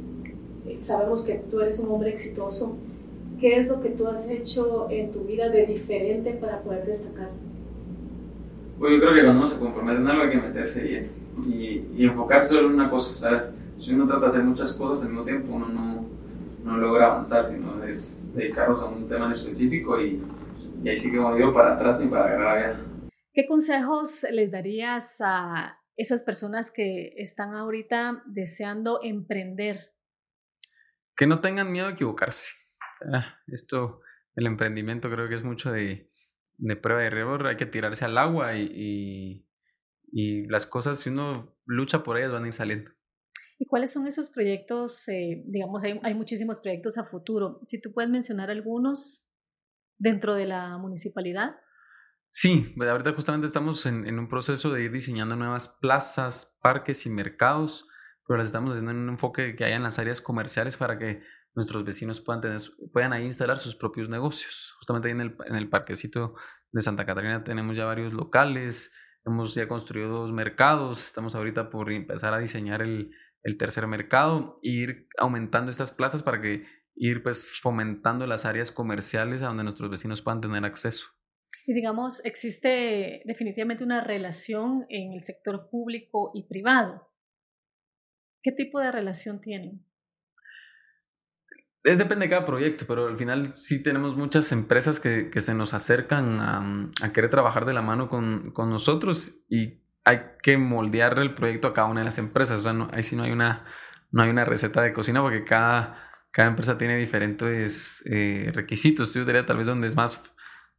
sabemos 0.77 1.25
que 1.25 1.35
tú 1.51 1.61
eres 1.61 1.81
un 1.81 1.91
hombre 1.91 2.11
exitoso. 2.11 2.77
¿Qué 3.41 3.61
es 3.61 3.69
lo 3.69 3.81
que 3.81 3.91
tú 3.91 4.07
has 4.07 4.31
hecho 4.31 4.89
en 4.91 5.13
tu 5.13 5.21
vida 5.21 5.49
de 5.51 5.67
diferente 5.67 6.33
para 6.33 6.63
poder 6.63 6.87
destacar? 6.87 7.31
Pues 8.79 8.93
yo 8.93 9.01
creo 9.01 9.15
que 9.15 9.23
cuando 9.23 9.39
uno 9.39 9.47
se 9.47 9.59
compromete 9.59 10.01
en 10.01 10.09
algo 10.09 10.23
hay 10.25 10.31
que 10.31 10.37
meterse 10.37 10.83
bien 10.83 11.11
y, 11.47 12.05
enfocarse 12.05 12.55
solo 12.55 12.69
en 12.69 12.75
una 12.75 12.91
cosa. 12.91 13.51
Si 13.79 13.93
uno 13.93 14.07
trata 14.07 14.23
de 14.23 14.27
hacer 14.29 14.43
muchas 14.43 14.73
cosas 14.75 15.05
al 15.05 15.13
mismo 15.13 15.25
tiempo, 15.25 15.55
uno 15.55 15.67
no, 15.69 16.07
no 16.65 16.77
logra 16.77 17.07
avanzar, 17.07 17.45
sino 17.45 17.83
es 17.85 18.33
dedicarnos 18.35 18.81
a 18.81 18.87
un 18.87 19.09
tema 19.09 19.27
en 19.27 19.33
específico 19.33 20.01
y, 20.01 20.23
y 20.83 20.89
ahí 20.89 20.97
sí 20.97 21.11
que 21.11 21.19
no 21.19 21.35
digo 21.35 21.53
para 21.53 21.75
atrás 21.75 22.01
ni 22.01 22.09
para 22.09 22.25
agarrar 22.25 22.57
allá. 22.57 22.81
¿Qué 23.33 23.47
consejos 23.47 24.27
les 24.31 24.51
darías 24.51 25.19
a 25.21 25.79
esas 25.97 26.23
personas 26.23 26.71
que 26.71 27.15
están 27.17 27.55
ahorita 27.55 28.23
deseando 28.27 29.01
emprender 29.03 29.97
que 31.17 31.27
no 31.27 31.41
tengan 31.41 31.73
miedo 31.73 31.89
a 31.89 31.93
equivocarse. 31.93 32.53
Ah, 33.13 33.39
esto, 33.49 34.01
el 34.35 34.47
emprendimiento 34.47 35.11
creo 35.11 35.29
que 35.29 35.35
es 35.35 35.43
mucho 35.43 35.73
de, 35.73 36.11
de 36.59 36.77
prueba 36.77 37.03
y 37.03 37.07
error, 37.07 37.47
hay 37.47 37.57
que 37.57 37.67
tirarse 37.67 38.05
al 38.05 38.19
agua 38.19 38.57
y, 38.57 39.45
y, 40.13 40.47
las 40.49 40.67
cosas, 40.67 41.01
si 41.01 41.11
uno 41.11 41.57
lucha 41.65 42.03
por 42.03 42.17
ellas, 42.17 42.33
van 42.33 42.45
a 42.45 42.47
ir 42.47 42.53
saliendo. 42.53 42.91
¿Y 43.59 43.67
cuáles 43.67 43.93
son 43.93 44.07
esos 44.07 44.29
proyectos? 44.31 45.09
Eh, 45.09 45.43
digamos, 45.47 45.83
hay, 45.83 45.99
hay, 46.03 46.15
muchísimos 46.15 46.61
proyectos 46.61 46.99
a 46.99 47.05
futuro. 47.05 47.61
Si 47.65 47.81
tú 47.81 47.93
puedes 47.93 48.11
mencionar 48.11 48.51
algunos 48.51 49.27
dentro 49.99 50.35
de 50.35 50.47
la 50.47 50.77
municipalidad. 50.79 51.57
Sí, 52.31 52.75
pues, 52.77 52.89
ahorita 52.89 53.15
justamente 53.15 53.47
estamos 53.47 53.87
en, 53.87 54.07
en 54.07 54.19
un 54.19 54.29
proceso 54.29 54.71
de 54.71 54.85
ir 54.85 54.93
diseñando 54.93 55.37
nuevas 55.37 55.69
plazas, 55.81 56.57
parques 56.61 57.07
y 57.07 57.11
mercados 57.11 57.87
pero 58.27 58.39
las 58.39 58.49
estamos 58.49 58.73
haciendo 58.73 58.91
en 58.91 58.99
un 58.99 59.09
enfoque 59.11 59.55
que 59.55 59.65
haya 59.65 59.77
en 59.77 59.83
las 59.83 59.99
áreas 59.99 60.21
comerciales 60.21 60.77
para 60.77 60.99
que 60.99 61.23
nuestros 61.57 61.85
vecinos 61.85 62.21
puedan, 62.21 62.43
tener, 62.43 62.61
puedan 62.93 63.13
ahí 63.13 63.25
instalar 63.25 63.59
sus 63.59 63.75
propios 63.75 64.09
negocios. 64.09 64.75
Justamente 64.79 65.09
ahí 65.09 65.13
en 65.13 65.21
el, 65.23 65.37
en 65.47 65.57
el 65.57 65.69
parquecito 65.69 66.35
de 66.71 66.83
Santa 66.83 67.07
Catarina 67.07 67.43
tenemos 67.43 67.77
ya 67.77 67.87
varios 67.87 68.13
locales, 68.13 68.93
hemos 69.25 69.55
ya 69.55 69.67
construido 69.67 70.11
dos 70.11 70.33
mercados, 70.33 71.05
estamos 71.05 71.35
ahorita 71.35 71.71
por 71.71 71.91
empezar 71.91 72.35
a 72.35 72.39
diseñar 72.39 72.83
el, 72.83 73.11
el 73.43 73.57
tercer 73.57 73.87
mercado 73.87 74.61
e 74.63 74.71
ir 74.71 75.09
aumentando 75.19 75.71
estas 75.71 75.91
plazas 75.91 76.23
para 76.23 76.41
que 76.41 76.67
ir 76.95 77.23
pues 77.23 77.53
fomentando 77.61 78.27
las 78.27 78.45
áreas 78.45 78.71
comerciales 78.71 79.43
a 79.43 79.47
donde 79.47 79.65
nuestros 79.65 79.91
vecinos 79.91 80.21
puedan 80.21 80.41
tener 80.41 80.65
acceso. 80.65 81.07
Y 81.67 81.73
digamos, 81.73 82.25
existe 82.25 83.23
definitivamente 83.25 83.83
una 83.83 84.05
relación 84.05 84.87
en 84.89 85.15
el 85.15 85.21
sector 85.21 85.69
público 85.69 86.31
y 86.35 86.47
privado. 86.47 87.11
¿Qué 88.43 88.53
tipo 88.53 88.79
de 88.79 88.93
relación 88.93 89.41
tienen? 89.41 89.85
Es 91.87 91.99
depende 91.99 92.25
de 92.25 92.31
cada 92.31 92.45
proyecto, 92.45 92.85
pero 92.89 93.07
al 93.07 93.17
final 93.17 93.55
sí 93.55 93.81
tenemos 93.81 94.17
muchas 94.17 94.51
empresas 94.51 94.99
que, 94.99 95.31
que 95.31 95.41
se 95.41 95.55
nos 95.55 95.73
acercan 95.73 96.41
a, 96.41 97.13
querer 97.13 97.31
trabajar 97.31 97.65
de 97.65 97.75
la 97.75 97.81
mano 97.81 98.09
con, 98.09 98.51
con, 98.51 98.71
nosotros 98.71 99.39
y 99.49 99.79
hay 100.03 100.23
que 100.43 100.59
moldear 100.59 101.17
el 101.21 101.33
proyecto 101.33 101.69
a 101.69 101.75
cada 101.75 101.87
una 101.87 102.01
de 102.01 102.07
las 102.07 102.19
empresas. 102.19 102.59
O 102.59 102.63
sea, 102.65 102.73
no, 102.73 102.89
ahí 102.93 103.05
sí 103.05 103.15
no 103.15 103.23
hay 103.23 103.31
una, 103.31 103.67
no 104.11 104.25
hay 104.25 104.31
una 104.31 104.45
receta 104.45 104.83
de 104.83 104.93
cocina 104.93 105.23
porque 105.23 105.45
cada, 105.45 106.11
cada 106.33 106.49
empresa 106.49 106.77
tiene 106.77 106.97
diferentes 106.97 108.03
eh, 108.07 108.51
requisitos. 108.53 109.15
Yo 109.15 109.25
diría 109.25 109.47
tal 109.47 109.59
vez 109.59 109.69
donde 109.69 109.87
es 109.87 109.95
más 109.95 110.21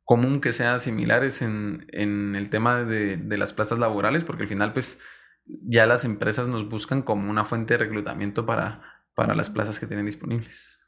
común 0.03 0.41
que 0.41 0.51
sean 0.51 0.77
similares 0.77 1.41
en, 1.41 1.85
en 1.93 2.35
el 2.35 2.49
tema 2.49 2.83
de, 2.83 3.15
de, 3.15 3.37
las 3.37 3.53
plazas 3.53 3.79
laborales, 3.79 4.25
porque 4.25 4.43
al 4.43 4.49
final 4.49 4.73
pues 4.73 4.99
ya 5.45 5.85
las 5.85 6.03
empresas 6.03 6.49
nos 6.49 6.67
buscan 6.67 7.01
como 7.01 7.29
una 7.29 7.45
fuente 7.45 7.75
de 7.75 7.77
reclutamiento 7.77 8.45
para, 8.45 8.81
para 9.15 9.35
las 9.35 9.49
plazas 9.49 9.79
que 9.79 9.87
tienen 9.87 10.05
disponibles. 10.05 10.83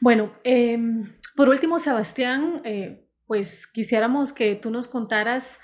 Bueno, 0.00 0.32
em, 0.44 1.04
por 1.36 1.48
último, 1.48 1.78
Sebastián, 1.78 2.62
eh, 2.64 3.06
pues 3.26 3.66
quisiéramos 3.66 4.32
que 4.32 4.54
tú 4.54 4.70
nos 4.70 4.88
contaras, 4.88 5.60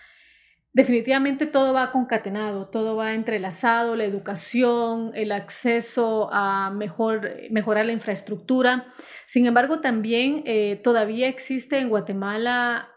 definitivamente 0.75 1.47
todo 1.47 1.73
va 1.73 1.91
concatenado, 1.91 2.69
todo 2.69 2.97
va 2.97 3.15
entrelazado, 3.15 3.97
la 3.97 4.05
educación, 4.05 5.13
el 5.15 5.33
acceso 5.33 6.29
a 6.33 6.71
mejor, 6.71 7.33
mejorar 7.51 7.87
la 7.87 7.93
infraestructura. 7.93 8.85
Sin 9.25 9.47
embargo, 9.47 9.81
también 9.81 10.43
eh, 10.45 10.81
todavía 10.85 11.29
existe 11.29 11.79
en 11.79 11.89
Guatemala, 11.89 12.91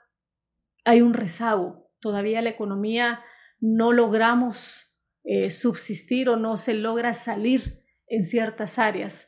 hay 0.83 1.01
un 1.01 1.13
rezago, 1.13 1.89
todavía 2.01 2.41
la 2.41 2.49
economía 2.49 3.23
no 3.61 3.93
logramos 3.93 4.93
eh, 5.23 5.49
subsistir 5.49 6.27
o 6.29 6.35
no 6.35 6.57
se 6.57 6.73
logra 6.73 7.13
salir 7.13 7.83
en 8.07 8.23
ciertas 8.23 8.77
áreas. 8.77 9.27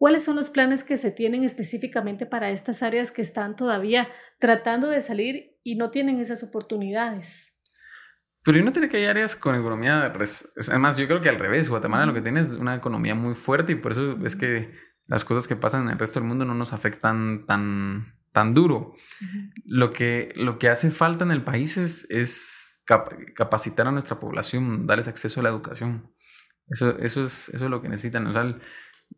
¿Cuáles 0.00 0.24
son 0.24 0.36
los 0.36 0.48
planes 0.48 0.82
que 0.82 0.96
se 0.96 1.10
tienen 1.10 1.44
específicamente 1.44 2.24
para 2.24 2.48
estas 2.48 2.82
áreas 2.82 3.10
que 3.10 3.20
están 3.20 3.54
todavía 3.54 4.08
tratando 4.38 4.88
de 4.88 5.02
salir 5.02 5.58
y 5.62 5.76
no 5.76 5.90
tienen 5.90 6.20
esas 6.20 6.42
oportunidades? 6.42 7.54
Pero 8.42 8.64
no 8.64 8.72
tiene 8.72 8.88
que 8.88 8.96
hay 8.96 9.04
áreas 9.04 9.36
con 9.36 9.54
economía, 9.54 10.10
además 10.68 10.96
yo 10.96 11.06
creo 11.06 11.20
que 11.20 11.28
al 11.28 11.38
revés, 11.38 11.68
Guatemala 11.68 12.06
lo 12.06 12.14
que 12.14 12.22
tiene 12.22 12.40
es 12.40 12.52
una 12.52 12.76
economía 12.76 13.14
muy 13.14 13.34
fuerte 13.34 13.72
y 13.72 13.74
por 13.74 13.92
eso 13.92 14.16
es 14.24 14.36
que 14.36 14.72
las 15.06 15.22
cosas 15.26 15.46
que 15.46 15.54
pasan 15.54 15.82
en 15.82 15.90
el 15.90 15.98
resto 15.98 16.18
del 16.18 16.30
mundo 16.30 16.46
no 16.46 16.54
nos 16.54 16.72
afectan 16.72 17.44
tan, 17.44 18.14
tan 18.32 18.54
duro. 18.54 18.94
lo, 19.66 19.92
que, 19.92 20.32
lo 20.34 20.58
que 20.58 20.70
hace 20.70 20.90
falta 20.90 21.26
en 21.26 21.30
el 21.30 21.44
país 21.44 21.76
es, 21.76 22.06
es 22.08 22.80
capacitar 23.36 23.86
a 23.86 23.92
nuestra 23.92 24.18
población, 24.18 24.86
darles 24.86 25.08
acceso 25.08 25.40
a 25.40 25.42
la 25.42 25.50
educación. 25.50 26.10
Eso, 26.68 26.96
eso, 27.00 27.24
es, 27.24 27.50
eso 27.50 27.64
es 27.66 27.70
lo 27.70 27.82
que 27.82 27.90
necesitan. 27.90 28.26
O 28.28 28.32
sea, 28.32 28.56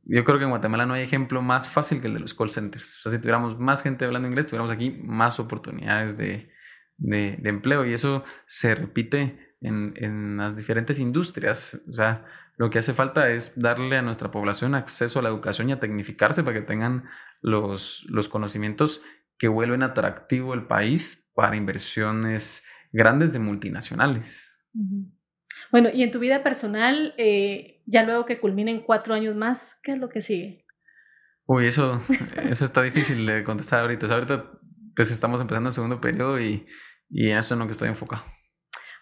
yo 0.04 0.24
creo 0.24 0.38
que 0.38 0.44
en 0.44 0.50
Guatemala 0.50 0.86
no 0.86 0.94
hay 0.94 1.02
ejemplo 1.02 1.42
más 1.42 1.68
fácil 1.68 2.00
que 2.00 2.08
el 2.08 2.14
de 2.14 2.20
los 2.20 2.34
call 2.34 2.50
centers. 2.50 2.98
O 2.98 3.02
sea, 3.02 3.12
si 3.12 3.18
tuviéramos 3.18 3.58
más 3.58 3.82
gente 3.82 4.04
hablando 4.04 4.28
inglés, 4.28 4.46
tuviéramos 4.46 4.72
aquí 4.72 4.90
más 4.90 5.38
oportunidades 5.40 6.16
de, 6.16 6.50
de, 6.96 7.36
de 7.40 7.48
empleo 7.48 7.84
y 7.84 7.92
eso 7.92 8.24
se 8.46 8.74
repite 8.74 9.54
en, 9.60 9.94
en, 9.96 10.36
las 10.36 10.56
diferentes 10.56 10.98
industrias. 10.98 11.80
O 11.88 11.92
sea, 11.92 12.24
lo 12.56 12.70
que 12.70 12.78
hace 12.78 12.92
falta 12.92 13.30
es 13.30 13.58
darle 13.58 13.96
a 13.96 14.02
nuestra 14.02 14.30
población 14.30 14.74
acceso 14.74 15.18
a 15.18 15.22
la 15.22 15.28
educación 15.28 15.68
y 15.68 15.72
a 15.72 15.80
tecnificarse 15.80 16.42
para 16.42 16.60
que 16.60 16.66
tengan 16.66 17.04
los, 17.40 18.04
los 18.08 18.28
conocimientos 18.28 19.02
que 19.38 19.48
vuelven 19.48 19.82
atractivo 19.82 20.54
el 20.54 20.66
país 20.66 21.30
para 21.34 21.56
inversiones 21.56 22.64
grandes 22.92 23.32
de 23.32 23.38
multinacionales. 23.38 24.50
Bueno, 25.70 25.88
y 25.92 26.02
en 26.02 26.10
tu 26.10 26.18
vida 26.18 26.42
personal, 26.42 27.14
eh, 27.16 27.82
ya 27.86 28.02
luego 28.04 28.26
que 28.26 28.40
culminen 28.40 28.80
cuatro 28.80 29.14
años 29.14 29.34
más, 29.34 29.76
¿qué 29.82 29.92
es 29.92 29.98
lo 29.98 30.08
que 30.08 30.20
sigue? 30.20 30.64
Uy, 31.46 31.66
eso, 31.66 32.00
eso 32.50 32.64
está 32.64 32.82
difícil 32.82 33.26
de 33.26 33.44
contestar 33.44 33.80
ahorita. 33.80 34.06
ahorita 34.06 34.50
pues 34.94 35.10
estamos 35.10 35.40
empezando 35.40 35.70
el 35.70 35.74
segundo 35.74 36.00
periodo 36.00 36.40
y, 36.40 36.66
y 37.08 37.30
en 37.30 37.38
eso 37.38 37.54
es 37.54 37.58
lo 37.58 37.66
que 37.66 37.72
estoy 37.72 37.88
enfocado. 37.88 38.24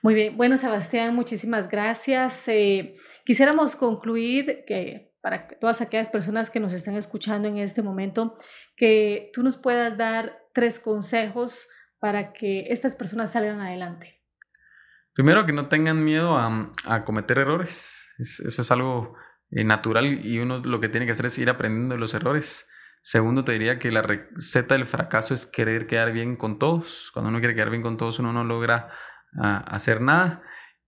Muy 0.03 0.15
bien, 0.15 0.37
bueno 0.37 0.57
Sebastián, 0.57 1.15
muchísimas 1.15 1.69
gracias. 1.69 2.49
Eh, 2.49 2.95
quisiéramos 3.25 3.77
concluir 3.77 4.65
que 4.67 5.13
para 5.21 5.47
todas 5.47 5.83
aquellas 5.83 6.09
personas 6.09 6.49
que 6.49 6.61
nos 6.61 6.73
están 6.73 6.95
escuchando 6.95 7.49
en 7.49 7.59
este 7.59 7.83
momento, 7.83 8.35
que 8.77 9.31
tú 9.35 9.43
nos 9.43 9.59
puedas 9.59 9.99
dar 9.99 10.39
tres 10.55 10.81
consejos 10.81 11.69
para 11.99 12.33
que 12.33 12.65
estas 12.69 12.97
personas 12.97 13.33
salgan 13.33 13.61
adelante. 13.61 14.20
Primero, 15.15 15.47
que 15.47 15.53
no 15.53 15.69
tengan 15.69 16.05
miedo 16.05 16.37
a, 16.37 16.71
a 16.87 17.05
cometer 17.05 17.39
errores. 17.39 18.09
eso 18.19 18.63
es 18.63 18.71
algo 18.71 19.17
eh, 19.53 19.65
natural 19.65 20.25
y 20.25 20.39
uno 20.39 20.59
lo 20.59 20.79
que 20.81 20.89
tiene 20.89 21.07
que 21.07 21.13
hacer 21.13 21.27
es 21.27 21.37
ir 21.39 21.51
aprendiendo 21.51 21.95
de 21.95 22.01
los 22.01 22.15
errores. 22.15 22.69
Segundo, 23.03 23.45
te 23.45 23.53
diría 23.53 23.79
que 23.79 23.91
la 23.91 24.03
receta 24.03 24.77
del 24.77 24.87
fracaso 24.87 25.35
es 25.35 25.47
querer 25.47 25.87
quedar 25.87 26.13
bien 26.13 26.37
con 26.37 26.59
todos. 26.59 27.11
Cuando 27.13 27.31
uno 27.31 27.41
quiere 27.41 27.55
quedar 27.55 27.71
bien 27.71 27.83
con 27.83 27.97
todos, 27.97 28.19
uno 28.21 28.33
no 28.33 28.45
logra 28.45 28.93
uh, 29.35 29.65
hacer 29.67 30.01
nada. 30.03 30.43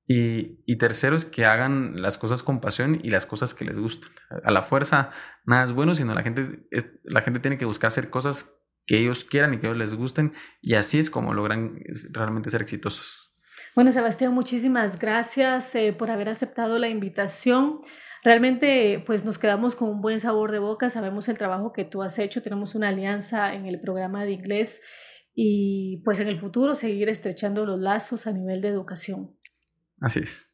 Y, 0.07 0.63
y, 0.67 0.77
tercero 0.79 1.17
es 1.17 1.25
que 1.25 1.45
hagan 1.45 2.03
las 2.03 2.19
cosas 2.19 2.43
con 2.43 2.61
pasión 2.61 3.01
y 3.03 3.11
las 3.11 3.25
cosas 3.25 3.55
que 3.55 3.65
les 3.65 3.79
gustan. 3.79 4.11
A 4.45 4.51
la 4.51 4.63
fuerza 4.63 5.11
nada 5.45 5.65
es 5.65 5.73
bueno, 5.73 5.95
sino 5.95 6.13
la 6.15 6.23
gente, 6.23 6.67
la 7.05 7.23
gente 7.23 7.41
tiene 7.41 7.57
que 7.57 7.65
buscar 7.65 7.89
hacer 7.89 8.11
cosas 8.11 8.55
que 8.85 8.99
ellos 8.99 9.25
quieran 9.25 9.55
y 9.55 9.59
que 9.59 9.69
ellos 9.69 9.79
les 9.79 9.95
gusten. 9.95 10.35
Y 10.61 10.75
así 10.75 10.99
es 10.99 11.09
como 11.09 11.35
logran 11.35 11.81
realmente 12.13 12.51
ser 12.51 12.63
exitosos. 12.63 13.32
Bueno, 13.75 13.91
Sebastián, 13.91 14.35
muchísimas 14.35 14.99
gracias 14.99 15.75
eh, 15.75 15.95
por 15.95 16.11
haber 16.11 16.29
aceptado 16.29 16.79
la 16.79 16.89
invitación. 16.89 17.81
Realmente, 18.23 19.03
pues 19.07 19.25
nos 19.25 19.39
quedamos 19.39 19.75
con 19.75 19.89
un 19.89 20.03
buen 20.03 20.21
sabor 20.21 20.53
de 20.53 20.59
boca, 20.59 20.91
sabemos 20.91 21.29
el 21.29 21.39
trabajo 21.39 21.73
que 21.73 21.85
tú 21.85 22.03
has 22.03 22.19
hecho, 22.19 22.43
tenemos 22.43 22.75
una 22.75 22.89
alianza 22.89 23.55
en 23.55 23.67
el 23.67 23.81
programa 23.81 24.25
de 24.25 24.33
inglés 24.33 24.83
y 25.35 26.03
pues 26.05 26.21
en 26.21 26.29
el 26.29 26.37
futuro 26.37 26.75
seguir 26.75 27.09
estrechando 27.09 27.65
los 27.65 27.81
lazos 27.81 28.27
a 28.27 28.33
nivel 28.33 28.61
de 28.61 28.69
educación. 28.69 29.37
Así 30.01 30.21
es. 30.21 30.52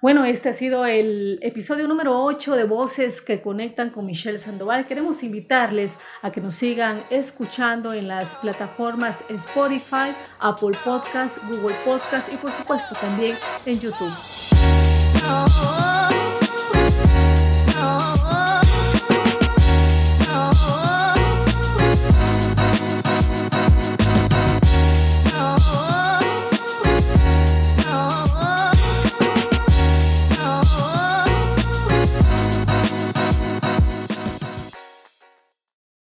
Bueno, 0.00 0.24
este 0.24 0.50
ha 0.50 0.52
sido 0.52 0.84
el 0.84 1.38
episodio 1.40 1.88
número 1.88 2.22
8 2.22 2.56
de 2.56 2.64
Voces 2.64 3.22
que 3.22 3.40
Conectan 3.40 3.90
con 3.90 4.04
Michelle 4.04 4.38
Sandoval. 4.38 4.86
Queremos 4.86 5.22
invitarles 5.22 5.98
a 6.22 6.30
que 6.30 6.40
nos 6.40 6.56
sigan 6.56 7.02
escuchando 7.10 7.92
en 7.94 8.08
las 8.08 8.34
plataformas 8.34 9.24
Spotify, 9.30 10.14
Apple 10.40 10.76
Podcast, 10.84 11.38
Google 11.44 11.76
Podcast 11.84 12.32
y 12.32 12.36
por 12.36 12.50
supuesto 12.50 12.94
también 13.00 13.36
en 13.64 13.80
YouTube. 13.80 14.12